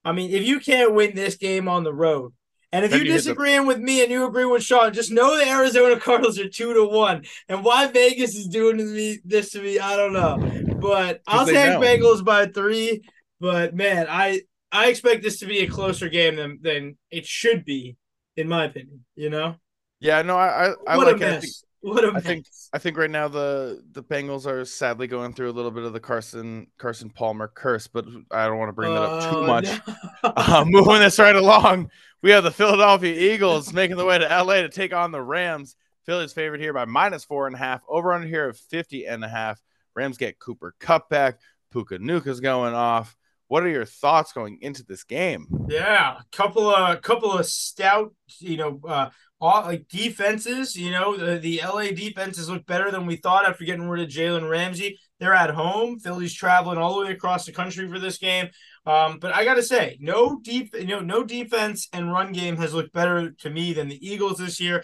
I 0.04 0.12
mean, 0.12 0.32
if 0.32 0.46
you 0.46 0.60
can't 0.60 0.94
win 0.94 1.16
this 1.16 1.36
game 1.36 1.68
on 1.68 1.84
the 1.84 1.94
road, 1.94 2.34
and 2.72 2.84
if 2.84 2.94
you're 2.94 3.06
disagreeing 3.06 3.66
with 3.66 3.80
me 3.80 4.04
and 4.04 4.12
you 4.12 4.26
agree 4.26 4.44
with 4.44 4.62
Sean, 4.62 4.92
just 4.92 5.10
know 5.10 5.38
the 5.38 5.50
Arizona 5.50 5.98
Cardinals 6.00 6.38
are 6.38 6.50
two 6.50 6.74
to 6.74 6.86
one. 6.86 7.24
And 7.48 7.64
why 7.64 7.88
Vegas 7.88 8.36
is 8.36 8.48
doing 8.48 8.78
me 8.78 9.20
this 9.24 9.52
to 9.52 9.62
me, 9.62 9.80
I 9.80 9.96
don't 9.96 10.12
know. 10.12 10.76
But 10.76 11.22
I'll 11.28 11.46
take 11.46 11.56
know. 11.56 11.80
Bengals 11.80 12.24
by 12.24 12.48
three. 12.48 13.02
But 13.40 13.76
man, 13.76 14.08
I 14.10 14.42
I 14.74 14.88
expect 14.88 15.24
this 15.24 15.40
to 15.40 15.46
be 15.46 15.60
a 15.60 15.70
closer 15.70 16.10
game 16.10 16.36
than 16.36 16.60
than 16.62 16.98
it 17.10 17.26
should 17.26 17.64
be, 17.64 17.96
in 18.36 18.50
my 18.50 18.66
opinion. 18.66 19.06
You 19.16 19.30
know. 19.30 19.56
Yeah, 20.00 20.22
no, 20.22 20.38
I 20.38 20.68
I, 20.68 20.74
I 20.88 20.98
what 20.98 21.08
like 21.08 21.16
a 21.18 21.20
mess. 21.20 21.64
What 21.82 22.04
a 22.04 22.14
I 22.16 22.20
think 22.20 22.48
I 22.74 22.80
think 22.80 22.98
right 22.98 23.10
now 23.10 23.28
the 23.28 23.84
the 23.92 24.04
Bengals 24.04 24.48
are 24.48 24.66
sadly 24.66 25.08
going 25.08 25.34
through 25.34 25.52
a 25.52 25.54
little 25.54 25.72
bit 25.72 25.84
of 25.84 25.94
the 25.94 26.00
Carson 26.00 26.68
Carson 26.78 27.10
Palmer 27.10 27.48
curse, 27.48 27.88
but 27.88 28.06
I 28.32 28.48
don't 28.48 28.58
want 28.58 28.70
to 28.70 28.74
bring 28.74 28.94
that 28.94 29.04
up 29.04 29.32
too 29.32 29.38
oh, 29.38 29.48
much. 29.48 29.66
No. 29.66 29.96
uh, 30.36 30.66
moving 30.68 31.00
this 31.00 31.20
right 31.20 31.36
along, 31.36 31.92
we 32.22 32.32
have 32.32 32.44
the 32.44 32.52
Philadelphia 32.52 33.34
Eagles 33.34 33.72
making 33.72 33.98
the 33.98 34.06
way 34.06 34.18
to 34.18 34.26
LA 34.26 34.62
to 34.62 34.70
take 34.70 34.94
on 34.94 35.12
the 35.12 35.22
Rams. 35.22 35.76
Philly's 36.06 36.34
favored 36.34 36.60
here 36.60 36.74
by 36.74 36.86
minus 36.86 37.24
four 37.24 37.48
and 37.48 37.56
a 37.56 37.60
half. 37.60 37.82
Over 37.88 38.14
under 38.14 38.28
here 38.28 38.50
of 38.50 38.58
50 38.58 39.06
and 39.06 39.24
a 39.24 39.28
half. 39.28 39.62
Rams 39.96 40.18
get 40.18 40.40
Cooper 40.40 40.76
Kupp 40.80 41.10
back. 41.10 41.40
Puka 41.72 42.00
Nacua's 42.00 42.40
going 42.40 42.74
off. 42.74 43.16
What 43.48 43.64
are 43.64 43.70
your 43.70 43.86
thoughts 43.86 44.34
going 44.34 44.60
into 44.62 44.84
this 44.84 45.04
game? 45.04 45.48
Yeah, 45.70 46.18
a 46.18 46.24
couple 46.36 46.68
of 46.68 47.02
couple 47.02 47.32
of 47.32 47.46
stout, 47.46 48.14
you 48.40 48.58
know, 48.58 48.80
uh, 48.88 49.10
like 49.46 49.88
defenses. 49.88 50.76
You 50.76 50.92
know, 50.92 51.18
the, 51.18 51.38
the 51.38 51.62
LA 51.64 51.92
defenses 51.92 52.50
look 52.50 52.66
better 52.66 52.92
than 52.92 53.06
we 53.06 53.16
thought 53.16 53.48
after 53.48 53.66
getting 53.66 53.88
rid 53.88 54.04
of 54.04 54.10
Jalen 54.10 54.50
Ramsey. 54.50 55.00
They're 55.20 55.34
at 55.34 55.52
home. 55.52 56.00
Philly's 56.00 56.34
traveling 56.34 56.78
all 56.78 57.00
the 57.00 57.06
way 57.06 57.12
across 57.12 57.46
the 57.46 57.52
country 57.52 57.90
for 57.90 58.00
this 58.00 58.18
game. 58.18 58.50
Um, 58.86 59.18
but 59.20 59.34
I 59.34 59.46
got 59.46 59.56
to 59.56 59.64
say, 59.64 59.98
no 60.00 60.40
deep, 60.42 60.76
you 60.76 60.88
know, 60.88 61.00
no 61.00 61.24
defense 61.24 61.88
and 61.92 62.12
run 62.12 62.34
game 62.34 62.58
has 62.58 62.74
looked 62.74 62.94
better 62.94 63.32
to 63.32 63.50
me 63.50 63.74
than 63.74 63.88
the 63.88 64.08
Eagles 64.08 64.38
this 64.38 64.60
year. 64.60 64.84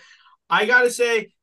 I 0.50 0.66
got 0.66 0.82
to 0.82 0.90
say, 0.90 1.34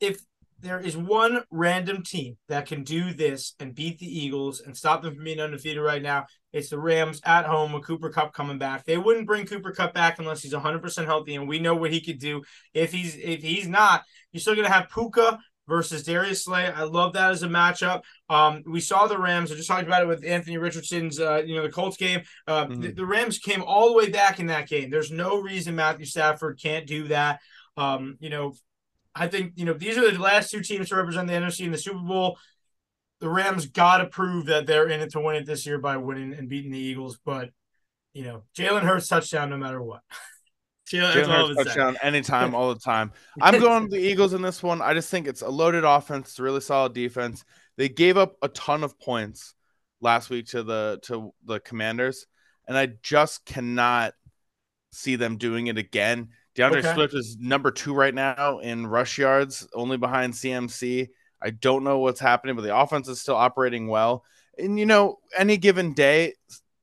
if 0.00 0.20
there 0.62 0.80
is 0.80 0.96
one 0.96 1.42
random 1.50 2.02
team 2.02 2.36
that 2.48 2.66
can 2.66 2.84
do 2.84 3.12
this 3.12 3.54
and 3.58 3.74
beat 3.74 3.98
the 3.98 4.06
Eagles 4.06 4.60
and 4.60 4.76
stop 4.76 5.02
them 5.02 5.14
from 5.14 5.24
being 5.24 5.40
undefeated 5.40 5.82
right 5.82 6.02
now. 6.02 6.26
It's 6.52 6.70
the 6.70 6.78
Rams 6.78 7.20
at 7.24 7.46
home 7.46 7.72
with 7.72 7.84
Cooper 7.84 8.10
Kupp 8.10 8.32
coming 8.32 8.58
back. 8.58 8.84
They 8.84 8.98
wouldn't 8.98 9.26
bring 9.26 9.46
Cooper 9.46 9.72
Kupp 9.72 9.92
back 9.92 10.18
unless 10.18 10.42
he's 10.42 10.54
100% 10.54 11.04
healthy, 11.04 11.34
and 11.34 11.48
we 11.48 11.58
know 11.58 11.74
what 11.74 11.92
he 11.92 12.00
could 12.00 12.18
do. 12.18 12.42
If 12.74 12.92
he's 12.92 13.16
if 13.16 13.42
he's 13.42 13.66
not, 13.66 14.02
you're 14.32 14.40
still 14.40 14.54
going 14.54 14.66
to 14.66 14.72
have 14.72 14.88
Puka 14.88 15.38
versus 15.68 16.02
Darius 16.02 16.44
Slay. 16.44 16.66
I 16.66 16.82
love 16.82 17.14
that 17.14 17.30
as 17.30 17.42
a 17.42 17.48
matchup. 17.48 18.02
Um, 18.28 18.62
we 18.66 18.80
saw 18.80 19.06
the 19.06 19.18
Rams. 19.18 19.50
I 19.50 19.54
just 19.54 19.68
talked 19.68 19.86
about 19.86 20.02
it 20.02 20.08
with 20.08 20.24
Anthony 20.24 20.58
Richardson's, 20.58 21.20
uh, 21.20 21.42
you 21.44 21.54
know, 21.54 21.62
the 21.62 21.70
Colts 21.70 21.96
game. 21.96 22.22
Uh, 22.46 22.66
mm-hmm. 22.66 22.80
the, 22.80 22.92
the, 22.92 23.06
Rams 23.06 23.38
came 23.38 23.62
all 23.62 23.88
the 23.88 23.96
way 23.96 24.10
back 24.10 24.40
in 24.40 24.46
that 24.46 24.68
game. 24.68 24.90
There's 24.90 25.10
no 25.10 25.40
reason 25.40 25.76
Matthew 25.76 26.06
Stafford 26.06 26.60
can't 26.60 26.86
do 26.86 27.08
that. 27.08 27.40
Um, 27.76 28.16
you 28.20 28.30
know, 28.30 28.54
I 29.14 29.28
think 29.28 29.52
you 29.56 29.64
know 29.64 29.74
these 29.74 29.98
are 29.98 30.10
the 30.10 30.18
last 30.18 30.50
two 30.50 30.60
teams 30.60 30.88
to 30.88 30.96
represent 30.96 31.28
the 31.28 31.34
NFC 31.34 31.64
in 31.64 31.72
the 31.72 31.78
Super 31.78 31.98
Bowl. 31.98 32.38
The 33.20 33.28
Rams 33.28 33.66
got 33.66 33.98
to 33.98 34.06
prove 34.06 34.46
that 34.46 34.66
they're 34.66 34.88
in 34.88 35.00
it 35.00 35.12
to 35.12 35.20
win 35.20 35.36
it 35.36 35.46
this 35.46 35.64
year 35.66 35.78
by 35.78 35.96
winning 35.96 36.32
and 36.32 36.48
beating 36.48 36.72
the 36.72 36.78
Eagles. 36.78 37.18
But 37.24 37.50
you 38.14 38.24
know, 38.24 38.42
Jalen 38.56 38.82
Hurts 38.82 39.08
touchdown 39.08 39.50
no 39.50 39.56
matter 39.56 39.82
what. 39.82 40.00
Jalen 40.90 41.26
Hurts 41.26 41.64
touchdown 41.64 41.96
anytime, 42.02 42.54
all 42.54 42.72
the 42.74 42.80
time. 42.80 43.12
I'm 43.40 43.60
going 43.60 43.88
the 43.88 43.98
Eagles 43.98 44.32
in 44.32 44.42
this 44.42 44.62
one. 44.62 44.82
I 44.82 44.94
just 44.94 45.10
think 45.10 45.26
it's 45.26 45.42
a 45.42 45.48
loaded 45.48 45.84
offense, 45.84 46.30
it's 46.30 46.38
a 46.38 46.42
really 46.42 46.60
solid 46.60 46.94
defense. 46.94 47.44
They 47.76 47.88
gave 47.88 48.16
up 48.16 48.36
a 48.42 48.48
ton 48.48 48.84
of 48.84 48.98
points 48.98 49.54
last 50.00 50.28
week 50.30 50.46
to 50.48 50.62
the 50.62 50.98
to 51.04 51.32
the 51.44 51.60
Commanders, 51.60 52.26
and 52.66 52.76
I 52.76 52.86
just 53.02 53.44
cannot 53.44 54.14
see 54.92 55.16
them 55.16 55.36
doing 55.36 55.68
it 55.68 55.78
again. 55.78 56.28
D'Andre 56.54 56.80
okay. 56.80 56.94
Swift 56.94 57.14
is 57.14 57.36
number 57.38 57.70
two 57.70 57.94
right 57.94 58.14
now 58.14 58.58
in 58.58 58.86
rush 58.86 59.18
yards, 59.18 59.66
only 59.74 59.96
behind 59.96 60.34
CMC. 60.34 61.08
I 61.40 61.50
don't 61.50 61.84
know 61.84 61.98
what's 61.98 62.20
happening, 62.20 62.56
but 62.56 62.62
the 62.62 62.76
offense 62.76 63.08
is 63.08 63.20
still 63.20 63.36
operating 63.36 63.88
well. 63.88 64.24
And 64.58 64.78
you 64.78 64.86
know, 64.86 65.18
any 65.36 65.56
given 65.56 65.94
day, 65.94 66.34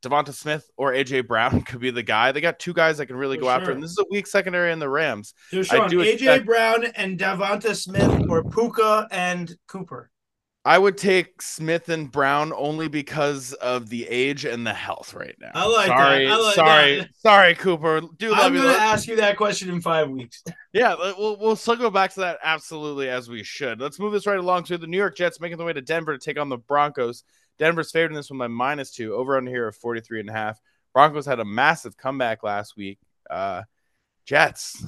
Devonta 0.01 0.33
Smith 0.33 0.69
or 0.77 0.93
AJ 0.93 1.27
Brown 1.27 1.61
could 1.65 1.79
be 1.79 1.91
the 1.91 2.03
guy. 2.03 2.31
They 2.31 2.41
got 2.41 2.59
two 2.59 2.73
guys 2.73 2.97
that 2.97 3.05
can 3.05 3.15
really 3.15 3.37
For 3.37 3.41
go 3.41 3.47
sure. 3.47 3.55
after 3.55 3.71
him. 3.71 3.81
This 3.81 3.91
is 3.91 3.99
a 3.99 4.05
weak 4.09 4.27
secondary 4.27 4.71
in 4.71 4.79
the 4.79 4.89
Rams. 4.89 5.33
Sean, 5.51 5.89
AJ 5.89 6.13
expect... 6.13 6.45
Brown 6.45 6.85
and 6.95 7.19
Devonta 7.19 7.75
Smith 7.75 8.25
or 8.29 8.43
Puka 8.43 9.07
and 9.11 9.55
Cooper. 9.67 10.09
I 10.65 10.77
would 10.77 10.97
take 10.97 11.41
Smith 11.41 11.87
and 11.87 12.11
Brown 12.11 12.51
only 12.53 12.89
because 12.89 13.53
of 13.53 13.87
the 13.87 14.05
age 14.07 14.43
and 14.43 14.67
the 14.67 14.73
health 14.73 15.13
right 15.13 15.35
now. 15.39 15.51
I 15.53 15.65
like 15.65 15.87
sorry, 15.87 16.25
that. 16.25 16.33
I 16.33 16.37
like 16.37 16.55
sorry, 16.55 16.99
that. 16.99 17.09
sorry, 17.15 17.55
Cooper. 17.55 18.01
Do 18.17 18.33
I'm 18.33 18.53
going 18.53 18.67
to 18.67 18.81
ask 18.81 19.07
you 19.07 19.15
that 19.17 19.37
question 19.37 19.69
in 19.69 19.79
five 19.79 20.09
weeks. 20.09 20.43
yeah, 20.73 20.95
we'll 20.95 21.37
we'll 21.39 21.55
still 21.55 21.77
go 21.77 21.89
back 21.89 22.13
to 22.15 22.19
that 22.21 22.39
absolutely 22.43 23.09
as 23.09 23.29
we 23.29 23.41
should. 23.41 23.79
Let's 23.79 23.99
move 23.99 24.11
this 24.11 24.27
right 24.27 24.37
along 24.37 24.65
to 24.65 24.77
the 24.77 24.87
New 24.87 24.97
York 24.97 25.15
Jets 25.15 25.39
making 25.39 25.57
their 25.57 25.67
way 25.67 25.73
to 25.73 25.81
Denver 25.81 26.17
to 26.17 26.23
take 26.23 26.37
on 26.37 26.49
the 26.49 26.57
Broncos. 26.57 27.23
Denver's 27.57 27.91
favored 27.91 28.11
in 28.11 28.15
this 28.15 28.29
one 28.29 28.39
by 28.39 28.47
minus 28.47 28.91
two, 28.91 29.13
over 29.15 29.37
under 29.37 29.51
here 29.51 29.67
of 29.67 29.75
43 29.77 30.21
and 30.21 30.29
a 30.29 30.33
half. 30.33 30.59
Broncos 30.93 31.25
had 31.25 31.39
a 31.39 31.45
massive 31.45 31.95
comeback 31.95 32.43
last 32.43 32.75
week. 32.75 32.99
Uh, 33.29 33.63
Jets 34.25 34.85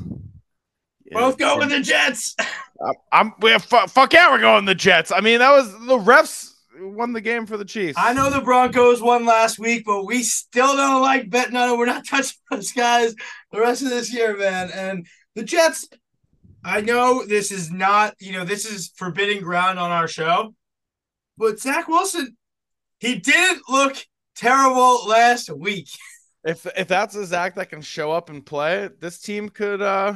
both 1.12 1.38
go 1.38 1.58
with 1.58 1.70
the 1.70 1.80
Jets. 1.80 2.36
I'm 3.12 3.34
we 3.41 3.51
have, 3.51 3.63
fuck 3.63 4.13
yeah, 4.13 4.32
we're 4.32 4.39
going 4.39 4.65
the 4.65 4.75
Jets. 4.75 5.12
I 5.12 5.22
mean, 5.22 5.39
that 5.39 5.51
was 5.51 5.72
the 5.72 5.98
refs 5.98 6.51
won 6.80 7.13
the 7.13 7.22
game 7.22 7.46
for 7.46 7.58
the 7.58 7.65
Chiefs. 7.65 7.98
I 7.98 8.13
know 8.13 8.30
the 8.30 8.41
Broncos 8.41 9.01
won 9.01 9.25
last 9.25 9.60
week, 9.60 9.84
but 9.86 10.06
we 10.06 10.24
still 10.24 10.75
don't 10.75 11.01
like 11.01 11.30
betting 11.30 11.56
on 11.56 11.70
it. 11.70 11.77
We're 11.77 11.86
not 11.86 12.06
touching 12.08 12.38
those 12.50 12.72
guys 12.72 13.15
the 13.51 13.60
rest 13.60 13.84
of 13.84 13.89
this 13.89 14.13
year, 14.13 14.36
man. 14.38 14.72
And 14.72 15.08
the 15.36 15.44
Jets, 15.44 15.88
I 16.63 16.82
know 16.82 17.25
this 17.25 17.51
is 17.51 17.72
not, 17.72 18.15
you 18.20 18.32
know, 18.32 18.46
this 18.46 18.65
is 18.65 18.91
forbidden 18.96 19.44
ground 19.44 19.80
on 19.80 19.91
our 19.91 20.08
show, 20.08 20.53
but 21.38 21.60
Zach 21.60 21.88
Wilson, 21.88 22.38
he 23.00 23.15
didn't 23.15 23.62
look 23.70 23.98
terrible 24.36 25.08
last 25.08 25.50
week. 25.50 25.89
If 26.44 26.65
if 26.75 26.88
that's 26.88 27.13
a 27.13 27.24
Zach 27.24 27.53
that 27.53 27.70
can 27.70 27.84
show 27.84 28.12
up 28.12 28.32
and 28.32 28.44
play, 28.44 28.89
this 29.00 29.20
team 29.20 29.48
could 29.48 29.80
uh 29.80 30.15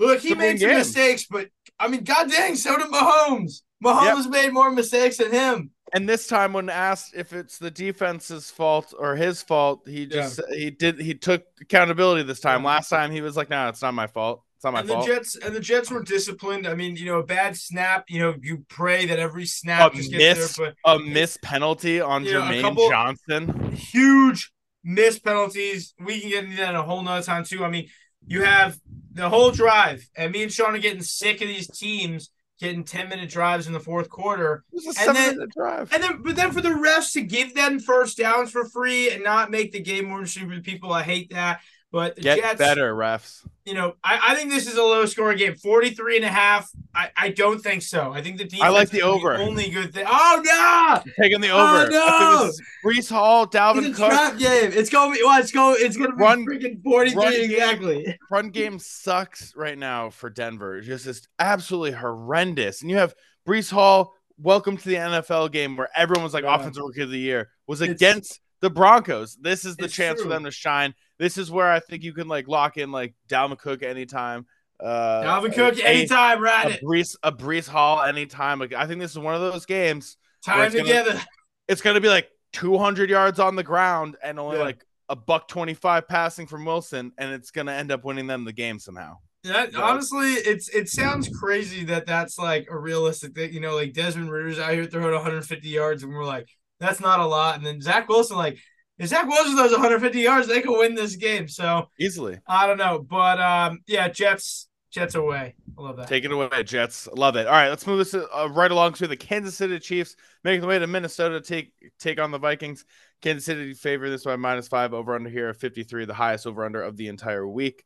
Look, 0.00 0.20
he 0.20 0.34
made 0.34 0.58
some 0.58 0.70
mistakes, 0.70 1.26
but 1.30 1.48
I 1.78 1.86
mean, 1.88 2.04
god 2.04 2.30
dang, 2.30 2.56
so 2.56 2.76
did 2.76 2.88
Mahomes. 2.88 3.60
Mahomes 3.84 4.24
yep. 4.24 4.30
made 4.30 4.52
more 4.52 4.70
mistakes 4.70 5.18
than 5.18 5.30
him. 5.30 5.70
And 5.92 6.08
this 6.08 6.26
time, 6.26 6.52
when 6.52 6.70
asked 6.70 7.14
if 7.14 7.32
it's 7.32 7.58
the 7.58 7.70
defense's 7.70 8.50
fault 8.50 8.94
or 8.96 9.14
his 9.16 9.42
fault, 9.42 9.82
he 9.86 10.06
just 10.06 10.40
yeah. 10.50 10.56
he 10.56 10.70
did 10.70 11.00
he 11.00 11.14
took 11.14 11.44
accountability 11.60 12.22
this 12.22 12.40
time. 12.40 12.64
Last 12.64 12.88
time 12.88 13.10
he 13.10 13.20
was 13.20 13.36
like, 13.36 13.50
"No, 13.50 13.68
it's 13.68 13.82
not 13.82 13.92
my 13.92 14.06
fault. 14.06 14.42
It's 14.56 14.64
not 14.64 14.72
my 14.72 14.80
and 14.80 14.88
fault." 14.88 15.06
The 15.06 15.12
Jets 15.12 15.36
and 15.36 15.54
the 15.54 15.60
Jets 15.60 15.90
were 15.90 16.02
disciplined. 16.02 16.66
I 16.66 16.74
mean, 16.74 16.96
you 16.96 17.06
know, 17.06 17.18
a 17.18 17.26
bad 17.26 17.56
snap. 17.56 18.04
You 18.08 18.20
know, 18.20 18.34
you 18.40 18.64
pray 18.68 19.06
that 19.06 19.18
every 19.18 19.46
snap 19.46 19.92
a 19.92 19.96
just 19.96 20.12
miss, 20.12 20.56
there, 20.56 20.74
but 20.84 20.90
a 20.90 20.98
miss 20.98 21.36
penalty 21.42 22.00
on 22.00 22.24
Jermaine 22.24 22.74
know, 22.74 22.88
Johnson. 22.88 23.72
Huge 23.72 24.52
miss 24.84 25.18
penalties. 25.18 25.94
We 25.98 26.20
can 26.20 26.30
get 26.30 26.44
into 26.44 26.56
that 26.58 26.70
in 26.70 26.76
a 26.76 26.82
whole 26.82 27.02
nother 27.02 27.24
time 27.24 27.44
too. 27.44 27.64
I 27.64 27.68
mean, 27.68 27.88
you 28.26 28.42
have 28.42 28.78
the 29.12 29.28
whole 29.28 29.50
drive, 29.50 30.08
and 30.16 30.32
me 30.32 30.42
and 30.42 30.52
Sean 30.52 30.74
are 30.74 30.78
getting 30.78 31.02
sick 31.02 31.40
of 31.40 31.48
these 31.48 31.68
teams 31.68 32.30
getting 32.60 32.84
10 32.84 33.08
minute 33.08 33.30
drives 33.30 33.66
in 33.66 33.72
the 33.72 33.80
fourth 33.80 34.10
quarter. 34.10 34.64
and 35.00 35.16
then, 35.16 35.48
drive. 35.56 35.92
And 35.92 36.02
then, 36.02 36.22
but 36.22 36.36
then 36.36 36.52
for 36.52 36.60
the 36.60 36.68
refs 36.68 37.12
to 37.14 37.22
give 37.22 37.54
them 37.54 37.80
first 37.80 38.18
downs 38.18 38.50
for 38.50 38.66
free 38.66 39.10
and 39.10 39.24
not 39.24 39.50
make 39.50 39.72
the 39.72 39.80
game 39.80 40.08
more 40.08 40.18
interesting 40.18 40.48
for 40.48 40.54
the 40.54 40.60
people, 40.60 40.92
I 40.92 41.02
hate 41.02 41.30
that. 41.32 41.60
But 41.92 42.16
the 42.16 42.22
Get 42.22 42.38
Jets, 42.38 42.58
better, 42.58 42.94
refs. 42.94 43.44
You 43.64 43.74
know, 43.74 43.94
I, 44.04 44.20
I 44.28 44.34
think 44.36 44.50
this 44.50 44.68
is 44.68 44.76
a 44.76 44.82
low 44.82 45.06
scoring 45.06 45.38
game. 45.38 45.56
43 45.56 46.16
and 46.16 46.24
a 46.24 46.28
half. 46.28 46.70
I, 46.94 47.10
I 47.16 47.28
don't 47.30 47.60
think 47.60 47.82
so. 47.82 48.12
I 48.12 48.22
think 48.22 48.38
the 48.38 48.44
defense 48.44 48.62
I 48.62 48.68
like 48.68 48.90
the 48.90 49.02
over. 49.02 49.36
The 49.36 49.42
only 49.42 49.70
good 49.70 49.92
thing. 49.92 50.06
Oh 50.08 50.42
no! 50.44 51.12
Taking 51.20 51.40
the 51.40 51.50
oh, 51.50 51.58
over. 51.58 51.88
Oh 51.92 52.50
no! 52.84 52.88
Breece 52.88 53.10
Hall, 53.10 53.46
Dalvin 53.46 53.88
it's 53.88 53.98
a 53.98 54.02
Cook. 54.02 54.10
Trap 54.10 54.38
game. 54.38 54.72
It's 54.72 54.88
going 54.88 55.12
to 55.12 55.18
be 55.18 55.24
well, 55.24 55.40
it's 55.40 55.50
going 55.50 55.76
it's 55.80 55.96
gonna 55.96 56.14
be 56.14 56.22
run, 56.22 56.46
freaking 56.46 56.82
43 56.82 57.16
run 57.16 57.34
exactly. 57.34 58.04
Game, 58.04 58.14
run 58.30 58.50
game 58.50 58.78
sucks 58.78 59.52
right 59.56 59.78
now 59.78 60.10
for 60.10 60.30
Denver. 60.30 60.78
It's 60.78 60.86
just 60.86 61.06
it's 61.06 61.28
absolutely 61.40 61.92
horrendous. 61.92 62.82
And 62.82 62.90
you 62.90 62.98
have 62.98 63.14
Breece 63.46 63.70
Hall, 63.70 64.14
welcome 64.38 64.76
to 64.76 64.88
the 64.88 64.94
NFL 64.94 65.50
game 65.50 65.76
where 65.76 65.88
everyone 65.96 66.22
was 66.22 66.34
like 66.34 66.44
yeah. 66.44 66.54
offensive 66.54 66.84
rookie 66.84 67.02
of 67.02 67.10
the 67.10 67.18
year, 67.18 67.50
was 67.66 67.80
it's, 67.80 67.90
against 67.90 68.40
the 68.60 68.70
Broncos. 68.70 69.36
This 69.36 69.64
is 69.64 69.76
the 69.76 69.88
chance 69.88 70.16
true. 70.16 70.24
for 70.24 70.28
them 70.28 70.44
to 70.44 70.50
shine. 70.50 70.94
This 71.18 71.38
is 71.38 71.50
where 71.50 71.70
I 71.70 71.80
think 71.80 72.02
you 72.02 72.12
can 72.12 72.28
like 72.28 72.48
lock 72.48 72.76
in 72.76 72.92
like 72.92 73.14
Dalvin 73.28 73.58
Cook 73.58 73.82
anytime. 73.82 74.46
Uh, 74.78 75.22
Dalvin 75.22 75.54
Cook 75.54 75.78
a, 75.78 75.88
anytime, 75.88 76.40
right? 76.42 76.80
A 76.80 76.84
Breece, 76.84 77.16
a 77.22 77.32
Breece 77.32 77.68
Hall 77.68 78.02
anytime. 78.02 78.58
Like 78.58 78.72
I 78.72 78.86
think 78.86 79.00
this 79.00 79.10
is 79.10 79.18
one 79.18 79.34
of 79.34 79.40
those 79.40 79.66
games. 79.66 80.16
Time 80.44 80.66
it's 80.66 80.74
together. 80.74 81.12
Gonna, 81.12 81.26
it's 81.68 81.82
gonna 81.82 82.00
be 82.00 82.08
like 82.08 82.28
200 82.52 83.10
yards 83.10 83.38
on 83.38 83.56
the 83.56 83.62
ground 83.62 84.16
and 84.22 84.38
only 84.38 84.56
yeah. 84.56 84.64
like 84.64 84.84
a 85.08 85.16
buck 85.16 85.48
25 85.48 86.08
passing 86.08 86.46
from 86.46 86.64
Wilson, 86.64 87.12
and 87.18 87.32
it's 87.32 87.50
going 87.50 87.66
to 87.66 87.72
end 87.72 87.92
up 87.92 88.04
winning 88.04 88.28
them 88.28 88.44
the 88.44 88.52
game 88.52 88.78
somehow. 88.78 89.18
That 89.42 89.74
honestly, 89.74 90.32
it's 90.32 90.68
it 90.68 90.88
sounds 90.88 91.28
crazy 91.28 91.84
that 91.84 92.06
that's 92.06 92.38
like 92.38 92.68
a 92.70 92.78
realistic 92.78 93.34
thing. 93.34 93.54
You 93.54 93.60
know, 93.60 93.74
like 93.74 93.94
Desmond 93.94 94.30
Ridder's 94.30 94.58
out 94.58 94.72
here 94.72 94.84
throwing 94.84 95.14
150 95.14 95.66
yards, 95.66 96.02
and 96.02 96.12
we're 96.12 96.24
like, 96.24 96.48
that's 96.80 97.00
not 97.00 97.20
a 97.20 97.26
lot. 97.26 97.56
And 97.56 97.64
then 97.64 97.80
Zach 97.80 98.08
Wilson, 98.08 98.36
like, 98.36 98.58
if 98.98 99.08
Zach 99.08 99.26
Wilson 99.26 99.56
throws 99.56 99.72
150 99.72 100.20
yards, 100.20 100.48
they 100.48 100.60
could 100.60 100.76
win 100.78 100.94
this 100.94 101.16
game. 101.16 101.48
So 101.48 101.88
easily. 101.98 102.38
I 102.46 102.66
don't 102.66 102.76
know, 102.78 102.98
but 102.98 103.40
um, 103.40 103.80
yeah, 103.86 104.08
Jets 104.08 104.68
Jets 104.90 105.14
away. 105.14 105.54
I 105.78 105.82
love 105.82 105.96
that. 105.96 106.08
Take 106.08 106.24
it 106.24 106.32
away, 106.32 106.62
Jets. 106.64 107.08
Love 107.14 107.36
it. 107.36 107.46
All 107.46 107.52
right, 107.52 107.68
let's 107.68 107.86
move 107.86 107.98
this 107.98 108.14
uh, 108.14 108.48
right 108.50 108.70
along 108.70 108.94
to 108.94 109.06
the 109.06 109.16
Kansas 109.16 109.56
City 109.56 109.78
Chiefs 109.78 110.16
making 110.42 110.60
the 110.60 110.66
way 110.66 110.78
to 110.78 110.86
Minnesota 110.86 111.40
to 111.40 111.46
take 111.46 111.72
take 111.98 112.20
on 112.20 112.30
the 112.30 112.38
Vikings. 112.38 112.84
Kansas 113.22 113.44
City 113.44 113.72
favor 113.74 114.10
this 114.10 114.24
by 114.24 114.36
minus 114.36 114.68
five 114.68 114.92
over 114.92 115.14
under 115.14 115.30
here 115.30 115.50
of 115.50 115.56
53, 115.58 116.06
the 116.06 116.14
highest 116.14 116.46
over 116.46 116.64
under 116.64 116.82
of 116.82 116.96
the 116.96 117.08
entire 117.08 117.46
week. 117.46 117.84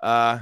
Uh, 0.00 0.38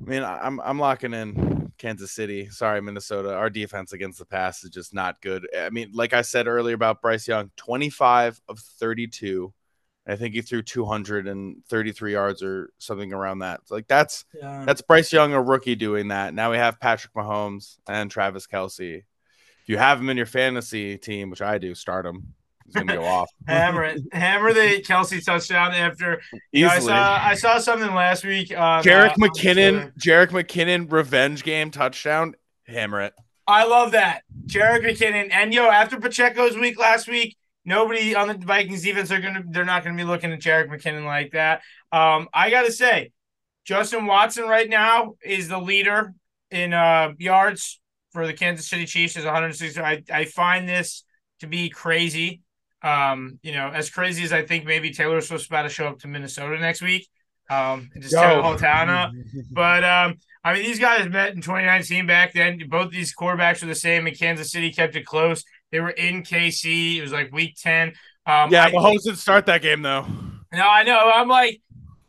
I 0.00 0.10
mean, 0.10 0.22
I'm 0.22 0.60
I'm 0.60 0.78
locking 0.78 1.14
in 1.14 1.53
Kansas 1.78 2.12
City. 2.12 2.48
Sorry, 2.50 2.80
Minnesota. 2.80 3.34
Our 3.34 3.50
defense 3.50 3.92
against 3.92 4.18
the 4.18 4.24
pass 4.24 4.64
is 4.64 4.70
just 4.70 4.94
not 4.94 5.20
good. 5.20 5.48
Eh, 5.52 5.66
I 5.66 5.70
mean, 5.70 5.90
like 5.92 6.12
I 6.12 6.22
said 6.22 6.46
earlier 6.46 6.74
about 6.74 7.02
Bryce 7.02 7.28
Young, 7.28 7.50
25 7.56 8.40
of 8.48 8.58
32. 8.58 9.52
I 10.06 10.16
think 10.16 10.34
he 10.34 10.42
threw 10.42 10.62
233 10.62 12.12
yards 12.12 12.42
or 12.42 12.70
something 12.78 13.12
around 13.12 13.38
that. 13.38 13.60
Like 13.70 13.88
that's 13.88 14.26
yeah. 14.34 14.64
that's 14.66 14.82
Bryce 14.82 15.12
Young, 15.12 15.32
a 15.32 15.40
rookie, 15.40 15.76
doing 15.76 16.08
that. 16.08 16.34
Now 16.34 16.50
we 16.50 16.58
have 16.58 16.78
Patrick 16.78 17.14
Mahomes 17.14 17.78
and 17.88 18.10
Travis 18.10 18.46
Kelce. 18.46 18.98
If 18.98 19.68
you 19.68 19.78
have 19.78 19.98
him 19.98 20.10
in 20.10 20.18
your 20.18 20.26
fantasy 20.26 20.98
team, 20.98 21.30
which 21.30 21.40
I 21.40 21.56
do, 21.56 21.74
start 21.74 22.04
him. 22.04 22.34
He's 22.64 22.74
gonna 22.74 22.96
go 22.96 23.04
off. 23.04 23.30
hammer 23.46 23.84
it, 23.84 24.02
hammer 24.12 24.52
the 24.52 24.82
Kelce 24.82 25.24
touchdown 25.24 25.72
after. 25.72 26.20
You 26.52 26.66
know, 26.66 26.72
I 26.72 26.78
saw 26.78 27.18
I 27.22 27.34
saw 27.34 27.58
something 27.58 27.94
last 27.94 28.24
week. 28.24 28.50
On, 28.56 28.82
Jerick 28.82 29.10
uh, 29.10 29.14
McKinnon, 29.16 29.92
Jerick 29.98 30.30
McKinnon 30.30 30.90
revenge 30.90 31.44
game 31.44 31.70
touchdown. 31.70 32.34
Hammer 32.66 33.02
it. 33.02 33.14
I 33.46 33.64
love 33.66 33.92
that, 33.92 34.22
Jerick 34.46 34.82
McKinnon. 34.82 35.30
And 35.30 35.52
yo, 35.52 35.68
after 35.68 36.00
Pacheco's 36.00 36.56
week 36.56 36.78
last 36.78 37.08
week, 37.08 37.36
nobody 37.64 38.14
on 38.14 38.28
the 38.28 38.34
Vikings 38.34 38.82
defense 38.82 39.10
are 39.10 39.20
gonna 39.20 39.42
they're 39.46 39.64
not 39.64 39.84
gonna 39.84 39.96
be 39.96 40.04
looking 40.04 40.32
at 40.32 40.40
Jerick 40.40 40.68
McKinnon 40.68 41.04
like 41.04 41.32
that. 41.32 41.60
Um, 41.92 42.28
I 42.32 42.50
gotta 42.50 42.72
say, 42.72 43.12
Justin 43.64 44.06
Watson 44.06 44.44
right 44.44 44.68
now 44.68 45.14
is 45.22 45.48
the 45.48 45.58
leader 45.58 46.14
in 46.50 46.72
uh 46.72 47.12
yards 47.18 47.80
for 48.14 48.26
the 48.26 48.32
Kansas 48.32 48.68
City 48.68 48.86
Chiefs 48.86 49.16
is 49.16 49.24
160. 49.24 49.80
I, 49.80 50.02
I 50.10 50.24
find 50.24 50.68
this 50.68 51.04
to 51.40 51.46
be 51.46 51.68
crazy. 51.68 52.40
Um, 52.84 53.38
you 53.42 53.52
know, 53.52 53.68
as 53.68 53.88
crazy 53.88 54.22
as 54.24 54.32
I 54.32 54.42
think 54.42 54.66
maybe 54.66 54.90
Taylor 54.90 55.20
Swift's 55.22 55.46
about 55.46 55.62
to 55.62 55.70
show 55.70 55.88
up 55.88 55.98
to 56.00 56.08
Minnesota 56.08 56.58
next 56.58 56.82
week. 56.82 57.08
Um, 57.50 57.90
and 57.94 58.02
just 58.02 58.14
tear 58.14 58.36
the 58.36 58.42
whole 58.42 58.56
town 58.56 58.90
up. 58.90 59.10
But 59.50 59.84
um, 59.84 60.18
I 60.44 60.52
mean, 60.52 60.62
these 60.62 60.78
guys 60.78 61.08
met 61.08 61.34
in 61.34 61.40
2019 61.40 62.06
back 62.06 62.32
then. 62.34 62.60
Both 62.68 62.90
these 62.90 63.14
quarterbacks 63.14 63.62
were 63.62 63.68
the 63.68 63.74
same, 63.74 64.06
and 64.06 64.18
Kansas 64.18 64.52
City 64.52 64.70
kept 64.70 64.96
it 64.96 65.06
close. 65.06 65.44
They 65.72 65.80
were 65.80 65.90
in 65.90 66.22
KC. 66.22 66.96
It 66.96 67.02
was 67.02 67.12
like 67.12 67.32
week 67.32 67.56
10. 67.60 67.88
Um, 68.26 68.50
yeah, 68.50 68.70
Mahomes 68.70 69.02
didn't 69.02 69.18
start 69.18 69.46
that 69.46 69.62
game 69.62 69.82
though. 69.82 70.06
No, 70.52 70.68
I 70.68 70.82
know. 70.82 71.10
I'm 71.12 71.28
like, 71.28 71.60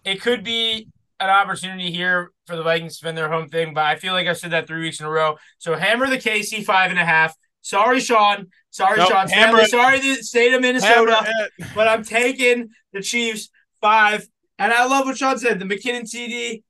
it 0.03 0.22
could 0.22 0.44
be 0.44 0.88
an 1.20 1.29
opportunity 1.29 1.91
here 1.91 2.32
for 2.46 2.55
the 2.55 2.63
Vikings 2.63 2.98
to 2.98 3.01
defend 3.01 3.17
their 3.17 3.29
home 3.29 3.50
thing, 3.50 3.74
but 3.74 3.86
I 3.86 3.96
feel 3.96 4.13
like 4.13 4.27
I 4.27 4.34
said 4.34 4.51
that 4.51 4.67
three 4.67 4.82
weeks 4.82 5.00
in 5.00 5.05
a 5.05 5.10
row. 5.10 5.38
So 5.58 5.75
hammer 5.75 6.08
the 6.08 6.17
KC 6.17 6.63
five 6.63 6.91
and 6.91 7.00
a 7.00 7.05
half. 7.05 7.36
Sorry, 7.65 8.00
Sean. 8.00 8.45
Sorry, 8.69 8.98
nope, 9.00 9.10
Sean. 9.10 9.27
Stanley, 9.27 9.65
sorry, 9.65 10.00
the 10.00 10.15
state 10.17 10.53
of 10.53 10.62
Minnesota. 10.62 11.50
But 11.74 11.88
I'm 11.88 12.03
taking 12.03 12.69
the 12.93 13.01
Chiefs 13.01 13.50
five. 13.81 14.27
And 14.60 14.72
I 14.72 14.86
love 14.86 15.05
what 15.07 15.17
Sean 15.17 15.39
said. 15.39 15.57
The 15.57 15.65
McKinnon 15.65 16.03
TD. 16.03 16.62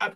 Uh, 0.00 0.10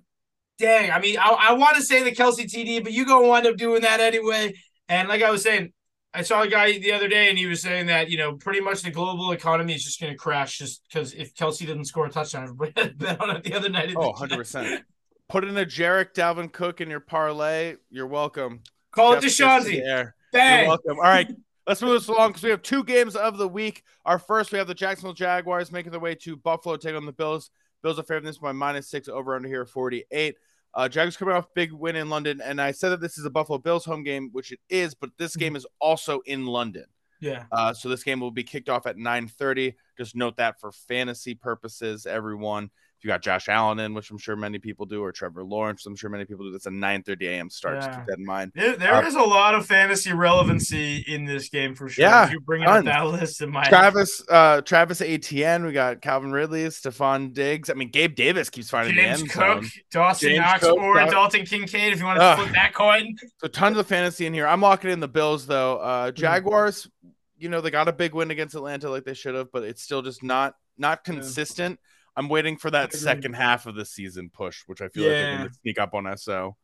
dang. 0.58 0.90
I 0.90 0.98
mean, 0.98 1.16
I, 1.16 1.28
I 1.28 1.52
want 1.52 1.76
to 1.76 1.82
say 1.82 2.02
the 2.02 2.10
Kelce 2.10 2.40
TD, 2.40 2.82
but 2.82 2.92
you're 2.92 3.06
going 3.06 3.22
to 3.22 3.28
wind 3.28 3.46
up 3.46 3.56
doing 3.56 3.82
that 3.82 4.00
anyway. 4.00 4.54
And 4.88 5.08
like 5.08 5.22
I 5.22 5.30
was 5.30 5.44
saying, 5.44 5.72
I 6.12 6.22
saw 6.22 6.42
a 6.42 6.48
guy 6.48 6.76
the 6.76 6.90
other 6.90 7.06
day, 7.06 7.28
and 7.28 7.38
he 7.38 7.46
was 7.46 7.62
saying 7.62 7.86
that 7.86 8.10
you 8.10 8.18
know 8.18 8.34
pretty 8.34 8.60
much 8.60 8.82
the 8.82 8.90
global 8.90 9.30
economy 9.30 9.74
is 9.74 9.84
just 9.84 10.00
going 10.00 10.12
to 10.12 10.18
crash 10.18 10.58
just 10.58 10.82
because 10.88 11.14
if 11.14 11.34
Kelce 11.34 11.64
doesn't 11.68 11.84
score 11.84 12.06
a 12.06 12.10
touchdown, 12.10 12.42
everybody 12.42 12.72
had 12.74 12.98
bet 12.98 13.20
on 13.20 13.36
it 13.36 13.44
the 13.44 13.54
other 13.54 13.68
night. 13.68 13.94
Oh, 13.94 14.08
100 14.08 14.36
percent. 14.36 14.84
Put 15.28 15.44
in 15.44 15.56
a 15.56 15.64
Jerick 15.64 16.14
Dalvin 16.14 16.50
Cook 16.50 16.80
in 16.80 16.90
your 16.90 17.00
parlay. 17.00 17.76
You're 17.90 18.08
welcome. 18.08 18.62
Call 18.90 19.14
Jeff 19.14 19.24
it 19.24 19.26
Deshaunzi. 19.26 20.12
Bang. 20.36 20.60
You're 20.60 20.68
welcome. 20.68 20.96
All 20.98 21.04
right. 21.04 21.28
Let's 21.66 21.82
move 21.82 21.94
this 21.94 22.06
along 22.06 22.28
because 22.28 22.44
we 22.44 22.50
have 22.50 22.62
two 22.62 22.84
games 22.84 23.16
of 23.16 23.38
the 23.38 23.48
week. 23.48 23.82
Our 24.04 24.20
first, 24.20 24.52
we 24.52 24.58
have 24.58 24.68
the 24.68 24.74
Jacksonville 24.74 25.14
Jaguars 25.14 25.72
making 25.72 25.90
their 25.90 26.00
way 26.00 26.14
to 26.14 26.36
Buffalo, 26.36 26.76
to 26.76 26.86
take 26.86 26.96
on 26.96 27.06
the 27.06 27.12
Bills. 27.12 27.50
Bills 27.82 27.98
are 27.98 28.04
favored 28.04 28.24
this 28.24 28.38
by 28.38 28.52
minus 28.52 28.88
six 28.88 29.08
over 29.08 29.34
under 29.34 29.48
here, 29.48 29.66
48. 29.66 30.36
Uh, 30.74 30.88
Jaguars 30.88 31.16
coming 31.16 31.34
off 31.34 31.52
big 31.54 31.72
win 31.72 31.96
in 31.96 32.08
London, 32.08 32.40
and 32.40 32.60
I 32.60 32.70
said 32.70 32.90
that 32.90 33.00
this 33.00 33.18
is 33.18 33.24
a 33.24 33.30
Buffalo 33.30 33.58
Bills 33.58 33.84
home 33.84 34.04
game, 34.04 34.28
which 34.30 34.52
it 34.52 34.60
is, 34.68 34.94
but 34.94 35.10
this 35.18 35.32
mm-hmm. 35.32 35.40
game 35.40 35.56
is 35.56 35.66
also 35.80 36.20
in 36.26 36.46
London. 36.46 36.84
Yeah. 37.20 37.44
Uh, 37.50 37.72
so 37.72 37.88
this 37.88 38.04
game 38.04 38.20
will 38.20 38.30
be 38.30 38.44
kicked 38.44 38.68
off 38.68 38.86
at 38.86 38.96
9:30. 38.96 39.74
Just 39.96 40.14
note 40.14 40.36
that 40.36 40.60
for 40.60 40.70
fantasy 40.70 41.34
purposes, 41.34 42.06
everyone 42.06 42.70
you 43.06 43.12
got 43.12 43.22
Josh 43.22 43.48
Allen 43.48 43.78
in, 43.78 43.94
which 43.94 44.10
I'm 44.10 44.18
sure 44.18 44.34
many 44.34 44.58
people 44.58 44.84
do, 44.84 45.00
or 45.00 45.12
Trevor 45.12 45.44
Lawrence, 45.44 45.86
I'm 45.86 45.94
sure 45.94 46.10
many 46.10 46.24
people 46.24 46.44
do. 46.44 46.50
That's 46.50 46.66
a 46.66 46.70
9:30 46.70 47.28
a.m. 47.28 47.50
start. 47.50 47.76
Yeah. 47.76 47.96
keep 47.96 48.06
that 48.06 48.18
in 48.18 48.24
mind. 48.24 48.50
There, 48.56 48.76
there 48.76 48.94
uh, 48.94 49.06
is 49.06 49.14
a 49.14 49.22
lot 49.22 49.54
of 49.54 49.64
fantasy 49.64 50.12
relevancy 50.12 51.04
in 51.06 51.24
this 51.24 51.48
game 51.48 51.76
for 51.76 51.88
sure. 51.88 52.04
Yeah, 52.04 52.28
you 52.28 52.40
bring 52.40 52.64
up 52.64 52.84
that 52.84 53.06
list 53.06 53.42
in 53.42 53.50
my 53.50 53.62
Travis, 53.68 54.24
uh, 54.28 54.60
Travis 54.62 55.00
Etienne. 55.00 55.64
We 55.64 55.72
got 55.72 56.02
Calvin 56.02 56.32
Ridley, 56.32 56.64
Stefon 56.64 57.32
Diggs. 57.32 57.70
I 57.70 57.74
mean, 57.74 57.90
Gabe 57.90 58.16
Davis 58.16 58.50
keeps 58.50 58.68
finding 58.68 58.96
James 58.96 59.18
the 59.18 59.22
end 59.22 59.30
Cook, 59.30 59.64
zone. 59.64 59.70
Dawson 59.92 60.28
James 60.30 60.40
Knox, 60.40 60.60
Cook, 60.64 60.76
or 60.76 60.96
Dalton 60.96 61.46
Kincaid. 61.46 61.92
If 61.92 62.00
you 62.00 62.06
want 62.06 62.18
to 62.18 62.24
uh, 62.24 62.36
flip 62.36 62.52
that 62.54 62.74
coin. 62.74 63.14
So 63.38 63.46
tons 63.46 63.78
of 63.78 63.86
fantasy 63.86 64.26
in 64.26 64.34
here. 64.34 64.48
I'm 64.48 64.60
locking 64.60 64.90
in 64.90 64.98
the 64.98 65.06
Bills 65.06 65.46
though. 65.46 65.76
Uh, 65.78 66.10
hmm. 66.10 66.16
Jaguars. 66.16 66.86
Mm. 66.86 67.10
You 67.38 67.50
know 67.50 67.60
they 67.60 67.70
got 67.70 67.86
a 67.86 67.92
big 67.92 68.14
win 68.14 68.32
against 68.32 68.54
Atlanta 68.56 68.90
like 68.90 69.04
they 69.04 69.14
should 69.14 69.34
have, 69.36 69.52
but 69.52 69.62
it's 69.62 69.82
still 69.82 70.02
just 70.02 70.24
not 70.24 70.54
not 70.76 71.04
consistent. 71.04 71.78
Yeah 71.78 71.92
I'm 72.16 72.28
waiting 72.28 72.56
for 72.56 72.70
that 72.70 72.92
second 72.92 73.34
half 73.34 73.66
of 73.66 73.74
the 73.74 73.84
season 73.84 74.30
push, 74.32 74.62
which 74.66 74.80
I 74.80 74.88
feel 74.88 75.04
yeah. 75.04 75.10
like 75.10 75.18
they're 75.18 75.36
going 75.38 75.48
to 75.48 75.54
sneak 75.54 75.78
up 75.78 75.94
on 75.94 76.06
us. 76.06 76.24
So 76.24 76.56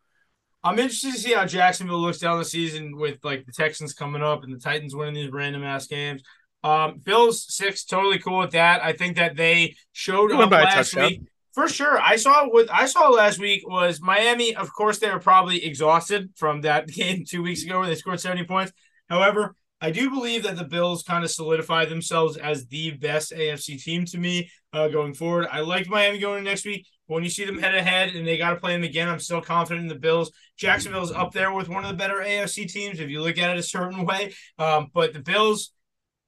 I'm 0.64 0.78
interested 0.78 1.12
to 1.12 1.18
see 1.18 1.34
how 1.34 1.44
Jacksonville 1.44 2.00
looks 2.00 2.18
down 2.18 2.38
the 2.38 2.44
season 2.44 2.96
with 2.96 3.18
like 3.22 3.44
the 3.44 3.52
Texans 3.52 3.92
coming 3.92 4.22
up 4.22 4.44
and 4.44 4.54
the 4.54 4.58
Titans 4.58 4.94
winning 4.94 5.14
these 5.14 5.30
random 5.30 5.64
ass 5.64 5.86
games. 5.86 6.22
Um, 6.64 7.00
Bills 7.04 7.44
six, 7.52 7.84
totally 7.84 8.18
cool 8.18 8.38
with 8.38 8.52
that. 8.52 8.82
I 8.82 8.92
think 8.92 9.16
that 9.16 9.36
they 9.36 9.76
showed 9.92 10.32
up 10.32 10.50
last 10.50 10.94
week. 10.94 11.22
For 11.52 11.68
sure. 11.68 12.00
I 12.00 12.16
saw 12.16 12.46
what 12.46 12.72
I 12.72 12.86
saw 12.86 13.08
last 13.08 13.38
week 13.38 13.68
was 13.68 14.00
Miami. 14.00 14.56
Of 14.56 14.72
course, 14.72 14.98
they 14.98 15.10
were 15.10 15.18
probably 15.18 15.64
exhausted 15.64 16.30
from 16.36 16.62
that 16.62 16.88
game 16.88 17.24
two 17.28 17.42
weeks 17.42 17.62
ago 17.62 17.80
where 17.80 17.88
they 17.88 17.94
scored 17.94 18.20
70 18.20 18.44
points. 18.44 18.72
However, 19.10 19.54
I 19.82 19.90
do 19.90 20.08
believe 20.10 20.44
that 20.44 20.56
the 20.56 20.64
Bills 20.64 21.02
kind 21.02 21.24
of 21.24 21.30
solidify 21.30 21.86
themselves 21.86 22.36
as 22.36 22.66
the 22.66 22.92
best 22.92 23.32
AFC 23.32 23.82
team 23.82 24.04
to 24.06 24.18
me 24.18 24.48
uh, 24.72 24.86
going 24.86 25.12
forward. 25.12 25.48
I 25.50 25.60
like 25.60 25.88
Miami 25.88 26.20
going 26.20 26.44
next 26.44 26.64
week. 26.64 26.86
When 27.06 27.24
you 27.24 27.28
see 27.28 27.44
them 27.44 27.58
head 27.58 27.74
ahead 27.74 28.14
and 28.14 28.24
they 28.24 28.38
got 28.38 28.50
to 28.50 28.56
play 28.56 28.74
them 28.74 28.84
again, 28.84 29.08
I'm 29.08 29.18
still 29.18 29.40
confident 29.40 29.82
in 29.82 29.88
the 29.88 29.98
Bills. 29.98 30.30
Jacksonville's 30.56 31.10
up 31.10 31.32
there 31.32 31.52
with 31.52 31.68
one 31.68 31.84
of 31.84 31.90
the 31.90 31.96
better 31.96 32.18
AFC 32.18 32.70
teams 32.70 33.00
if 33.00 33.10
you 33.10 33.20
look 33.20 33.38
at 33.38 33.50
it 33.50 33.58
a 33.58 33.62
certain 33.62 34.06
way. 34.06 34.32
Um, 34.56 34.86
but 34.94 35.12
the 35.12 35.18
Bills, 35.18 35.72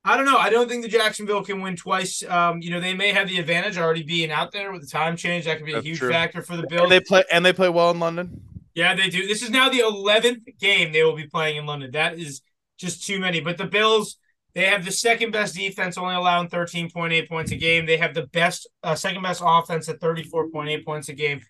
I 0.04 0.16
don't 0.16 0.26
know. 0.26 0.36
I 0.36 0.50
don't 0.50 0.68
think 0.68 0.82
the 0.82 0.88
Jacksonville 0.88 1.44
can 1.44 1.62
win 1.62 1.76
twice. 1.76 2.24
Um, 2.24 2.60
you 2.60 2.70
know, 2.72 2.80
they 2.80 2.92
may 2.92 3.12
have 3.12 3.28
the 3.28 3.38
advantage 3.38 3.78
already 3.78 4.02
being 4.02 4.32
out 4.32 4.50
there 4.50 4.72
with 4.72 4.80
the 4.80 4.88
time 4.88 5.16
change. 5.16 5.44
That 5.44 5.58
could 5.58 5.66
be 5.66 5.74
That's 5.74 5.86
a 5.86 5.88
huge 5.88 6.00
true. 6.00 6.10
factor 6.10 6.42
for 6.42 6.56
the 6.56 6.66
Bills. 6.66 6.82
And 6.82 6.92
they 6.92 7.00
play 7.00 7.22
and 7.30 7.46
they 7.46 7.52
play 7.52 7.68
well 7.68 7.92
in 7.92 8.00
London. 8.00 8.42
Yeah, 8.74 8.96
they 8.96 9.08
do. 9.10 9.28
This 9.28 9.42
is 9.42 9.50
now 9.50 9.68
the 9.68 9.78
11th 9.78 10.58
game 10.58 10.92
they 10.92 11.04
will 11.04 11.14
be 11.14 11.28
playing 11.28 11.56
in 11.58 11.66
London. 11.66 11.92
That 11.92 12.18
is 12.18 12.42
just 12.78 13.06
too 13.06 13.18
many. 13.18 13.40
But 13.40 13.58
the 13.58 13.66
Bills, 13.66 14.18
they 14.54 14.66
have 14.66 14.84
the 14.84 14.92
second 14.92 15.32
best 15.32 15.54
defense, 15.54 15.98
only 15.98 16.14
allowing 16.14 16.48
13.8 16.48 17.28
points 17.28 17.52
a 17.52 17.56
game. 17.56 17.86
They 17.86 17.96
have 17.96 18.14
the 18.14 18.26
best, 18.28 18.68
uh, 18.82 18.94
second 18.94 19.22
best 19.22 19.42
offense 19.44 19.88
at 19.88 20.00
34.8 20.00 20.84
points 20.84 21.08
a 21.08 21.14
game. 21.14 21.40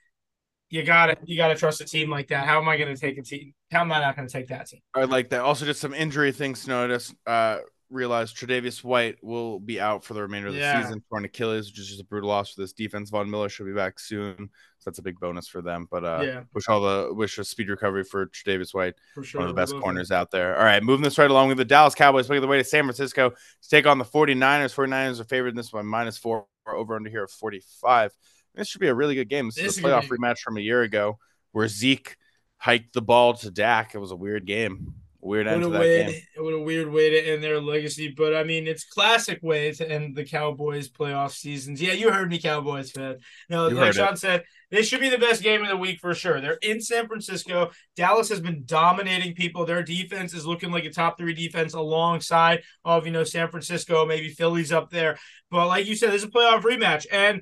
You 0.70 0.82
got 0.82 1.06
to 1.06 1.16
You 1.24 1.36
got 1.36 1.48
to 1.48 1.54
trust 1.54 1.80
a 1.80 1.84
team 1.84 2.10
like 2.10 2.28
that. 2.28 2.46
How 2.46 2.60
am 2.60 2.68
I 2.68 2.76
going 2.76 2.92
to 2.92 3.00
take 3.00 3.18
a 3.18 3.22
team? 3.22 3.54
How 3.70 3.82
am 3.82 3.92
I 3.92 4.00
not 4.00 4.16
going 4.16 4.26
to 4.26 4.32
take 4.32 4.48
that 4.48 4.66
team? 4.66 4.80
I 4.94 5.04
like 5.04 5.28
that. 5.30 5.42
Also, 5.42 5.64
just 5.66 5.80
some 5.80 5.94
injury 5.94 6.32
things 6.32 6.64
to 6.64 6.70
notice. 6.70 7.14
Uh, 7.26 7.58
realize 7.94 8.34
Tre'Davious 8.34 8.82
White 8.82 9.22
will 9.22 9.60
be 9.60 9.80
out 9.80 10.04
for 10.04 10.14
the 10.14 10.22
remainder 10.22 10.48
of 10.48 10.54
the 10.54 10.60
yeah. 10.60 10.82
season 10.82 11.02
for 11.08 11.16
an 11.16 11.24
Achilles, 11.24 11.68
which 11.68 11.78
is 11.78 11.88
just 11.88 12.00
a 12.00 12.04
brutal 12.04 12.28
loss 12.28 12.52
for 12.52 12.60
this 12.60 12.72
defense. 12.72 13.10
Von 13.10 13.30
Miller 13.30 13.48
should 13.48 13.66
be 13.66 13.72
back 13.72 13.98
soon, 13.98 14.36
so 14.36 14.90
that's 14.90 14.98
a 14.98 15.02
big 15.02 15.18
bonus 15.20 15.48
for 15.48 15.62
them. 15.62 15.86
But 15.90 16.04
uh, 16.04 16.22
yeah. 16.24 16.42
wish 16.52 16.68
all 16.68 16.80
the 16.80 17.14
wish 17.14 17.38
a 17.38 17.44
speed 17.44 17.68
recovery 17.68 18.04
for 18.04 18.26
Tre'Davious 18.26 18.74
White, 18.74 18.94
sure, 19.22 19.40
one 19.40 19.48
of 19.48 19.54
the 19.54 19.60
best 19.60 19.74
corners 19.80 20.10
out 20.10 20.30
there. 20.30 20.58
All 20.58 20.64
right, 20.64 20.82
moving 20.82 21.04
this 21.04 21.16
right 21.16 21.30
along 21.30 21.48
with 21.48 21.58
the 21.58 21.64
Dallas 21.64 21.94
Cowboys 21.94 22.28
making 22.28 22.42
the 22.42 22.48
way 22.48 22.58
to 22.58 22.64
San 22.64 22.84
Francisco 22.84 23.30
to 23.30 23.68
take 23.68 23.86
on 23.86 23.98
the 23.98 24.04
49ers. 24.04 24.74
49ers 24.74 25.20
are 25.20 25.24
favored 25.24 25.48
in 25.48 25.56
this 25.56 25.70
by 25.70 25.82
minus 25.82 26.18
four 26.18 26.46
over 26.66 26.96
under 26.96 27.10
here 27.10 27.24
of 27.24 27.30
45. 27.30 28.12
This 28.54 28.68
should 28.68 28.80
be 28.80 28.88
a 28.88 28.94
really 28.94 29.14
good 29.14 29.28
game. 29.28 29.46
This, 29.46 29.56
this 29.56 29.78
is 29.78 29.78
a 29.78 29.82
playoff 29.82 30.08
rematch 30.08 30.40
from 30.40 30.56
a 30.56 30.60
year 30.60 30.82
ago 30.82 31.18
where 31.52 31.68
Zeke 31.68 32.16
hiked 32.56 32.92
the 32.92 33.02
ball 33.02 33.34
to 33.34 33.50
Dak. 33.50 33.94
It 33.94 33.98
was 33.98 34.10
a 34.10 34.16
weird 34.16 34.46
game 34.46 34.94
Weird 35.24 35.48
end 35.48 35.62
what 35.62 35.68
to 35.68 35.72
that 35.72 35.80
way, 35.80 36.06
game. 36.12 36.22
What 36.36 36.52
a 36.52 36.60
weird 36.60 36.92
way 36.92 37.08
to 37.08 37.32
end 37.32 37.42
their 37.42 37.58
legacy. 37.58 38.12
But 38.14 38.36
I 38.36 38.44
mean, 38.44 38.66
it's 38.66 38.84
classic 38.84 39.38
way 39.42 39.72
to 39.72 39.90
end 39.90 40.14
the 40.14 40.24
Cowboys 40.24 40.90
playoff 40.90 41.32
seasons. 41.32 41.80
Yeah, 41.80 41.94
you 41.94 42.10
heard 42.10 42.30
me, 42.30 42.38
Cowboys 42.38 42.90
fan. 42.90 43.16
No, 43.48 43.68
You 43.68 43.74
like 43.74 43.94
Sean 43.94 44.12
it. 44.12 44.18
said, 44.18 44.44
this 44.70 44.86
should 44.86 45.00
be 45.00 45.08
the 45.08 45.16
best 45.16 45.42
game 45.42 45.62
of 45.62 45.68
the 45.68 45.78
week 45.78 45.98
for 46.00 46.14
sure. 46.14 46.42
They're 46.42 46.58
in 46.60 46.78
San 46.80 47.06
Francisco. 47.06 47.70
Dallas 47.96 48.28
has 48.28 48.40
been 48.40 48.64
dominating 48.66 49.34
people. 49.34 49.64
Their 49.64 49.82
defense 49.82 50.34
is 50.34 50.44
looking 50.44 50.70
like 50.70 50.84
a 50.84 50.90
top 50.90 51.16
three 51.16 51.32
defense 51.32 51.72
alongside 51.72 52.62
of 52.84 53.06
you 53.06 53.12
know 53.12 53.24
San 53.24 53.48
Francisco, 53.48 54.04
maybe 54.04 54.28
Philly's 54.28 54.72
up 54.72 54.90
there. 54.90 55.16
But 55.50 55.68
like 55.68 55.86
you 55.86 55.96
said, 55.96 56.10
this 56.10 56.22
is 56.22 56.28
a 56.28 56.30
playoff 56.30 56.62
rematch, 56.62 57.06
and 57.10 57.40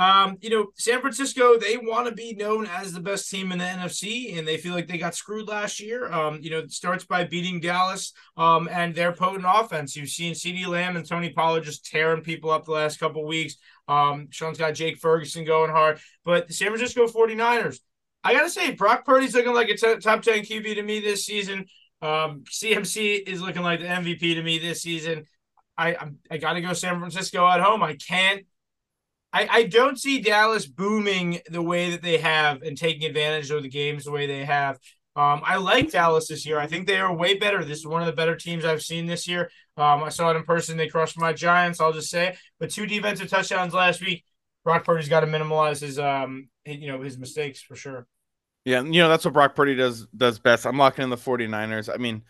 um, 0.00 0.38
you 0.40 0.48
know, 0.48 0.68
San 0.76 1.02
Francisco, 1.02 1.58
they 1.58 1.76
want 1.76 2.08
to 2.08 2.14
be 2.14 2.32
known 2.32 2.64
as 2.64 2.94
the 2.94 3.00
best 3.00 3.28
team 3.28 3.52
in 3.52 3.58
the 3.58 3.64
NFC, 3.66 4.38
and 4.38 4.48
they 4.48 4.56
feel 4.56 4.72
like 4.72 4.88
they 4.88 4.96
got 4.96 5.14
screwed 5.14 5.46
last 5.46 5.78
year. 5.78 6.10
Um, 6.10 6.38
you 6.40 6.48
know, 6.48 6.60
it 6.60 6.72
starts 6.72 7.04
by 7.04 7.24
beating 7.24 7.60
Dallas 7.60 8.14
um, 8.38 8.66
and 8.72 8.94
their 8.94 9.12
potent 9.12 9.44
offense. 9.46 9.94
You've 9.94 10.08
seen 10.08 10.32
CeeDee 10.32 10.66
Lamb 10.66 10.96
and 10.96 11.06
Tony 11.06 11.28
Pollard 11.28 11.64
just 11.64 11.84
tearing 11.84 12.22
people 12.22 12.48
up 12.48 12.64
the 12.64 12.70
last 12.70 12.98
couple 12.98 13.26
weeks. 13.26 13.56
Um, 13.88 14.28
Sean's 14.30 14.56
got 14.56 14.72
Jake 14.72 14.96
Ferguson 14.96 15.44
going 15.44 15.70
hard, 15.70 16.00
but 16.24 16.48
the 16.48 16.54
San 16.54 16.68
Francisco 16.68 17.06
49ers, 17.06 17.80
I 18.24 18.32
got 18.32 18.44
to 18.44 18.50
say, 18.50 18.70
Brock 18.70 19.04
Purdy's 19.04 19.34
looking 19.34 19.52
like 19.52 19.68
a 19.68 19.76
t- 19.76 19.98
top 19.98 20.22
10 20.22 20.44
QB 20.44 20.76
to 20.76 20.82
me 20.82 21.00
this 21.00 21.26
season. 21.26 21.66
Um, 22.00 22.44
CMC 22.50 23.28
is 23.28 23.42
looking 23.42 23.62
like 23.62 23.80
the 23.80 23.86
MVP 23.86 24.34
to 24.36 24.42
me 24.42 24.58
this 24.58 24.80
season. 24.80 25.26
I, 25.76 25.94
I 26.30 26.38
got 26.38 26.54
to 26.54 26.62
go 26.62 26.72
San 26.72 26.98
Francisco 26.98 27.46
at 27.46 27.60
home. 27.60 27.82
I 27.82 27.96
can't 27.96 28.46
I, 29.32 29.48
I 29.50 29.62
don't 29.64 29.98
see 29.98 30.20
Dallas 30.20 30.66
booming 30.66 31.40
the 31.48 31.62
way 31.62 31.90
that 31.90 32.02
they 32.02 32.18
have 32.18 32.62
and 32.62 32.76
taking 32.76 33.08
advantage 33.08 33.50
of 33.50 33.62
the 33.62 33.68
games 33.68 34.04
the 34.04 34.10
way 34.10 34.26
they 34.26 34.44
have. 34.44 34.78
Um, 35.16 35.42
I 35.44 35.56
like 35.56 35.90
Dallas 35.90 36.28
this 36.28 36.46
year. 36.46 36.58
I 36.58 36.66
think 36.66 36.86
they 36.86 36.98
are 36.98 37.14
way 37.14 37.34
better. 37.34 37.64
This 37.64 37.78
is 37.78 37.86
one 37.86 38.00
of 38.00 38.06
the 38.06 38.12
better 38.12 38.36
teams 38.36 38.64
I've 38.64 38.82
seen 38.82 39.06
this 39.06 39.26
year. 39.28 39.50
Um, 39.76 40.02
I 40.02 40.08
saw 40.08 40.30
it 40.30 40.36
in 40.36 40.44
person. 40.44 40.76
They 40.76 40.88
crushed 40.88 41.18
my 41.18 41.32
Giants. 41.32 41.80
I'll 41.80 41.92
just 41.92 42.10
say, 42.10 42.36
but 42.58 42.70
two 42.70 42.86
defensive 42.86 43.28
touchdowns 43.28 43.74
last 43.74 44.00
week. 44.00 44.24
Brock 44.64 44.84
Purdy's 44.84 45.08
got 45.08 45.20
to 45.20 45.26
minimize 45.26 45.80
his 45.80 45.98
um, 45.98 46.48
you 46.66 46.88
know, 46.88 47.00
his 47.00 47.18
mistakes 47.18 47.62
for 47.62 47.74
sure. 47.74 48.06
Yeah, 48.64 48.82
you 48.82 49.00
know, 49.00 49.08
that's 49.08 49.24
what 49.24 49.34
Brock 49.34 49.54
Purdy 49.54 49.74
does 49.74 50.06
does 50.16 50.38
best. 50.38 50.66
I'm 50.66 50.78
locking 50.78 51.04
in 51.04 51.10
the 51.10 51.16
49ers. 51.16 51.92
I 51.92 51.96
mean, 51.96 52.22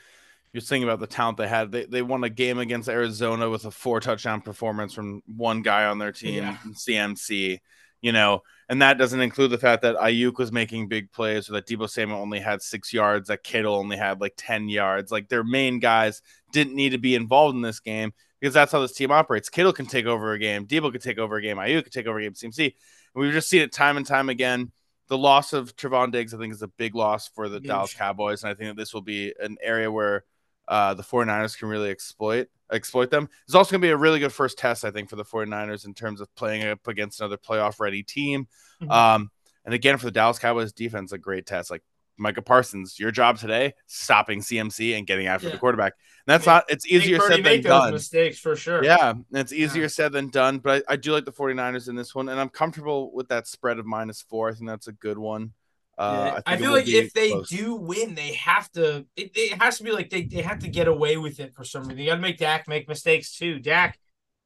you're 0.52 0.60
thinking 0.60 0.88
about 0.88 1.00
the 1.00 1.06
talent 1.06 1.38
they 1.38 1.46
had. 1.48 1.70
They 1.70 1.84
they 1.86 2.02
won 2.02 2.24
a 2.24 2.28
game 2.30 2.58
against 2.58 2.88
Arizona 2.88 3.48
with 3.48 3.64
a 3.64 3.70
four 3.70 4.00
touchdown 4.00 4.40
performance 4.40 4.92
from 4.92 5.22
one 5.26 5.62
guy 5.62 5.84
on 5.84 5.98
their 5.98 6.12
team, 6.12 6.42
Yeah. 6.44 6.56
CMC. 6.72 7.58
You 8.02 8.12
know, 8.12 8.40
and 8.70 8.80
that 8.80 8.96
doesn't 8.96 9.20
include 9.20 9.50
the 9.50 9.58
fact 9.58 9.82
that 9.82 9.96
Aiyuk 9.96 10.38
was 10.38 10.50
making 10.50 10.88
big 10.88 11.12
plays, 11.12 11.50
or 11.50 11.52
that 11.52 11.66
Deebo 11.66 11.88
Samuel 11.88 12.18
only 12.18 12.40
had 12.40 12.62
six 12.62 12.94
yards, 12.94 13.28
that 13.28 13.42
Kittle 13.42 13.74
only 13.74 13.98
had 13.98 14.22
like 14.22 14.32
ten 14.38 14.70
yards. 14.70 15.12
Like 15.12 15.28
their 15.28 15.44
main 15.44 15.80
guys 15.80 16.22
didn't 16.50 16.74
need 16.74 16.90
to 16.90 16.98
be 16.98 17.14
involved 17.14 17.54
in 17.56 17.60
this 17.62 17.78
game 17.80 18.12
because 18.40 18.54
that's 18.54 18.72
how 18.72 18.80
this 18.80 18.92
team 18.94 19.10
operates. 19.10 19.50
Kittle 19.50 19.74
can 19.74 19.84
take 19.84 20.06
over 20.06 20.32
a 20.32 20.38
game, 20.38 20.66
Deebo 20.66 20.90
could 20.92 21.02
take 21.02 21.18
over 21.18 21.36
a 21.36 21.42
game, 21.42 21.58
Aiyuk 21.58 21.84
could 21.84 21.92
take 21.92 22.06
over 22.06 22.18
a 22.18 22.22
game, 22.22 22.32
CMC. 22.32 22.74
And 23.14 23.22
we've 23.22 23.34
just 23.34 23.50
seen 23.50 23.60
it 23.60 23.70
time 23.70 23.98
and 23.98 24.06
time 24.06 24.30
again. 24.30 24.72
The 25.08 25.18
loss 25.18 25.52
of 25.52 25.76
Trevon 25.76 26.10
Diggs, 26.10 26.32
I 26.32 26.38
think, 26.38 26.54
is 26.54 26.62
a 26.62 26.68
big 26.68 26.94
loss 26.94 27.28
for 27.28 27.48
the 27.50 27.56
Huge. 27.58 27.66
Dallas 27.66 27.92
Cowboys, 27.94 28.44
and 28.44 28.50
I 28.50 28.54
think 28.54 28.70
that 28.70 28.76
this 28.80 28.94
will 28.94 29.02
be 29.02 29.34
an 29.40 29.58
area 29.60 29.92
where 29.92 30.24
uh, 30.70 30.94
the 30.94 31.02
49ers 31.02 31.58
can 31.58 31.68
really 31.68 31.90
exploit 31.90 32.48
exploit 32.72 33.10
them. 33.10 33.28
It's 33.46 33.54
also 33.56 33.72
going 33.72 33.80
to 33.82 33.86
be 33.86 33.90
a 33.90 33.96
really 33.96 34.20
good 34.20 34.32
first 34.32 34.56
test, 34.56 34.84
I 34.84 34.92
think, 34.92 35.10
for 35.10 35.16
the 35.16 35.24
49ers 35.24 35.84
in 35.86 35.92
terms 35.92 36.20
of 36.20 36.32
playing 36.36 36.64
up 36.64 36.86
against 36.86 37.20
another 37.20 37.36
playoff 37.36 37.80
ready 37.80 38.04
team. 38.04 38.46
Mhm. 38.80 38.90
Um, 38.90 39.30
and 39.64 39.74
again, 39.74 39.98
for 39.98 40.04
the 40.04 40.12
Dallas 40.12 40.38
Cowboys 40.38 40.72
defense, 40.72 41.10
a 41.10 41.18
great 41.18 41.46
test. 41.46 41.70
Like 41.70 41.82
Micah 42.16 42.42
Parsons, 42.42 42.96
your 42.98 43.10
job 43.10 43.38
today, 43.38 43.74
stopping 43.86 44.40
CMC 44.40 44.96
and 44.96 45.04
getting 45.06 45.26
after 45.26 45.48
Yeah. 45.48 45.54
the 45.54 45.58
quarterback. 45.58 45.94
And 46.26 46.32
that's 46.34 46.46
Yeah. 46.46 46.52
not, 46.52 46.64
it's 46.68 46.86
easier 46.86 47.18
said 47.18 47.30
than 47.38 47.42
make 47.42 47.62
those 47.64 47.70
done. 47.70 47.92
mistakes 47.92 48.38
for 48.38 48.54
sure. 48.54 48.84
Yeah, 48.84 49.14
it's 49.32 49.52
easier 49.52 49.88
said 49.88 50.12
than 50.12 50.28
done, 50.28 50.58
but 50.60 50.84
I, 50.88 50.92
I 50.92 50.96
do 50.96 51.12
like 51.12 51.24
the 51.24 51.32
49ers 51.32 51.88
in 51.88 51.96
this 51.96 52.14
one, 52.14 52.28
and 52.28 52.38
I'm 52.38 52.50
comfortable 52.50 53.12
with 53.12 53.26
that 53.30 53.48
spread 53.48 53.80
of 53.80 53.86
minus 53.86 54.22
four. 54.22 54.48
I 54.48 54.52
think 54.52 54.68
that's 54.68 54.86
a 54.86 54.92
good 54.92 55.18
one. 55.18 55.54
Uh, 56.00 56.30
think 56.32 56.42
I, 56.46 56.56
feel 56.56 56.72
like 56.72 56.88
if 56.88 57.12
they 57.12 57.30
close. 57.30 57.50
do 57.50 57.74
win, 57.74 58.14
they 58.14 58.32
have 58.32 58.72
to. 58.72 59.04
It, 59.16 59.32
it 59.34 59.60
has 59.60 59.76
to 59.78 59.84
be 59.84 59.92
like 59.92 60.08
they, 60.08 60.22
they 60.22 60.40
have 60.40 60.60
to 60.60 60.68
get 60.68 60.88
away 60.88 61.18
with 61.18 61.40
it 61.40 61.54
for 61.54 61.62
some 61.62 61.82
reason. 61.82 61.98
You 61.98 62.06
got 62.06 62.14
to 62.14 62.22
make 62.22 62.38
Dak 62.38 62.66
make 62.66 62.88
mistakes 62.88 63.36
too. 63.36 63.58
Dak 63.58 63.98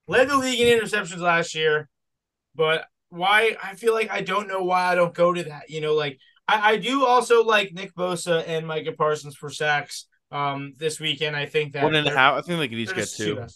led 0.09 0.29
the 0.29 0.37
league 0.37 0.59
in 0.59 0.77
interceptions 0.77 1.21
last 1.21 1.55
year, 1.55 1.89
but 2.57 2.87
why? 3.11 3.57
I 3.63 3.77
feel 3.77 3.95
like 3.95 4.11
I 4.11 4.21
don't 4.21 4.49
know 4.49 4.65
why 4.65 4.91
I 4.91 4.97
don't 4.97 5.15
go 5.15 5.33
to 5.33 5.45
that. 5.45 5.71
You 5.71 5.81
know, 5.81 5.95
like 5.95 6.19
I, 6.49 6.73
I 6.73 6.77
do 6.77 7.07
also 7.07 7.45
like 7.45 7.73
Nick 7.73 7.95
Bosa 7.95 8.43
and 8.49 8.67
Micah 8.67 8.91
Parsons 8.91 9.37
for 9.37 9.49
sacks 9.49 10.09
um 10.33 10.75
this 10.77 10.99
weekend. 10.99 11.37
I 11.37 11.47
think 11.47 11.75
that 11.75 11.85
one 11.85 11.95
and 11.95 12.09
a. 12.09 12.19
I 12.19 12.43
think 12.43 12.59
they 12.59 12.67
could 12.67 12.79
each 12.79 12.97
get 12.97 13.09
two. 13.09 13.47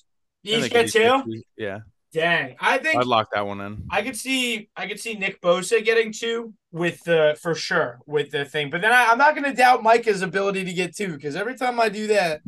Each 0.44 0.70
get 0.70 0.92
two. 0.92 1.42
Yeah, 1.56 1.80
Dang, 2.12 2.56
I 2.58 2.78
think 2.78 2.96
I'd 2.98 3.06
lock 3.06 3.28
that 3.34 3.46
one 3.46 3.60
in. 3.60 3.82
I 3.90 4.00
could 4.00 4.16
see 4.16 4.70
I 4.74 4.86
could 4.86 4.98
see 4.98 5.14
Nick 5.14 5.42
Bosa 5.42 5.84
getting 5.84 6.10
two 6.10 6.54
with 6.72 7.02
the 7.04 7.36
for 7.42 7.54
sure 7.54 7.98
with 8.06 8.30
the 8.30 8.46
thing, 8.46 8.70
but 8.70 8.80
then 8.80 8.92
I, 8.92 9.08
I'm 9.10 9.18
not 9.18 9.34
going 9.34 9.44
to 9.44 9.54
doubt 9.54 9.82
Micah's 9.82 10.22
ability 10.22 10.64
to 10.64 10.72
get 10.72 10.96
two 10.96 11.08
because 11.14 11.36
every 11.36 11.54
time 11.56 11.78
I 11.78 11.90
do 11.90 12.06
that, 12.06 12.40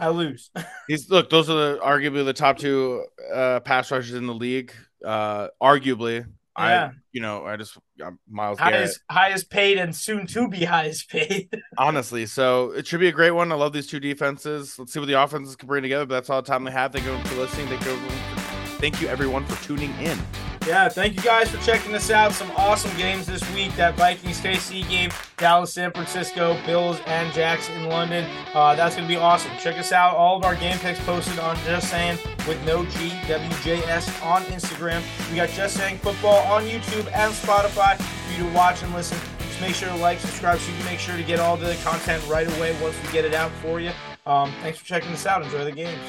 I 0.00 0.08
lose. 0.08 0.50
He's 0.88 1.08
look; 1.08 1.30
those 1.30 1.48
are 1.48 1.54
the, 1.74 1.78
arguably 1.78 2.24
the 2.24 2.32
top 2.32 2.58
two 2.58 3.04
uh, 3.32 3.60
pass 3.60 3.92
rushers 3.92 4.14
in 4.14 4.26
the 4.26 4.34
league. 4.34 4.72
Uh, 5.04 5.48
arguably, 5.62 6.26
Yeah. 6.58 6.90
I 6.90 6.90
you 7.12 7.20
know 7.20 7.46
I 7.46 7.56
just 7.56 7.78
I'm 8.04 8.18
Myles 8.28 8.58
Garrett. 8.58 8.74
highest 8.74 9.00
highest 9.08 9.50
paid 9.50 9.78
and 9.78 9.94
soon 9.94 10.26
to 10.28 10.48
be 10.48 10.64
highest 10.64 11.08
paid. 11.10 11.48
Honestly, 11.78 12.26
so 12.26 12.72
it 12.72 12.88
should 12.88 13.00
be 13.00 13.08
a 13.08 13.12
great 13.12 13.30
one. 13.30 13.52
I 13.52 13.54
love 13.54 13.72
these 13.72 13.86
two 13.86 14.00
defenses. 14.00 14.76
Let's 14.80 14.92
see 14.92 14.98
what 14.98 15.06
the 15.06 15.22
offenses 15.22 15.54
can 15.54 15.68
bring 15.68 15.82
together. 15.82 16.06
But 16.06 16.14
that's 16.16 16.30
all 16.30 16.42
the 16.42 16.48
time 16.48 16.64
they 16.64 16.72
have. 16.72 16.92
Thank 16.92 17.06
you 17.06 17.16
for 17.28 17.36
listening. 17.36 17.68
Thank 17.68 17.84
you, 17.84 17.96
for, 17.96 18.39
thank 18.80 19.00
you 19.00 19.08
everyone 19.08 19.44
for 19.44 19.62
tuning 19.64 19.90
in. 20.00 20.18
yeah, 20.66 20.88
thank 20.88 21.14
you 21.14 21.22
guys 21.22 21.50
for 21.50 21.62
checking 21.64 21.94
us 21.94 22.10
out. 22.10 22.32
Some 22.32 22.50
awesome 22.56 22.96
games 22.96 23.26
this 23.26 23.42
week. 23.54 23.74
That 23.76 23.94
Vikings 23.94 24.40
KC 24.40 24.88
game, 24.88 25.10
Dallas, 25.36 25.72
San 25.72 25.92
Francisco, 25.92 26.58
Bills, 26.66 26.98
and 27.06 27.32
Jacks 27.32 27.68
in 27.68 27.88
London. 27.88 28.28
Uh, 28.54 28.74
that's 28.74 28.96
gonna 28.96 29.06
be 29.06 29.16
awesome. 29.16 29.50
Check 29.58 29.78
us 29.78 29.92
out. 29.92 30.16
All 30.16 30.36
of 30.36 30.44
our 30.44 30.56
game 30.56 30.78
picks 30.78 30.98
posted 31.00 31.38
on 31.38 31.56
Just 31.64 31.90
Saying 31.90 32.18
with 32.48 32.62
no 32.64 32.84
G 32.86 33.10
WJS 33.26 34.24
on 34.24 34.42
Instagram. 34.44 35.02
We 35.30 35.36
got 35.36 35.50
Just 35.50 35.76
Saying 35.76 35.98
Football 35.98 36.38
on 36.50 36.64
YouTube 36.64 37.10
and 37.12 37.32
Spotify 37.34 37.96
for 37.96 38.32
you 38.32 38.48
to 38.48 38.54
watch 38.54 38.82
and 38.82 38.92
listen. 38.94 39.18
Just 39.40 39.60
make 39.60 39.74
sure 39.74 39.88
to 39.88 39.96
like, 39.96 40.18
subscribe, 40.20 40.58
so 40.58 40.70
you 40.70 40.76
can 40.78 40.86
make 40.86 40.98
sure 40.98 41.16
to 41.16 41.22
get 41.22 41.38
all 41.38 41.56
the 41.56 41.74
content 41.84 42.26
right 42.28 42.46
away 42.56 42.74
once 42.80 42.96
we 43.04 43.12
get 43.12 43.24
it 43.24 43.34
out 43.34 43.50
for 43.62 43.80
you. 43.80 43.90
Um, 44.26 44.52
thanks 44.62 44.78
for 44.78 44.84
checking 44.86 45.10
us 45.12 45.26
out. 45.26 45.42
Enjoy 45.42 45.64
the 45.64 45.72
games. 45.72 46.00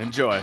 Enjoy. 0.00 0.42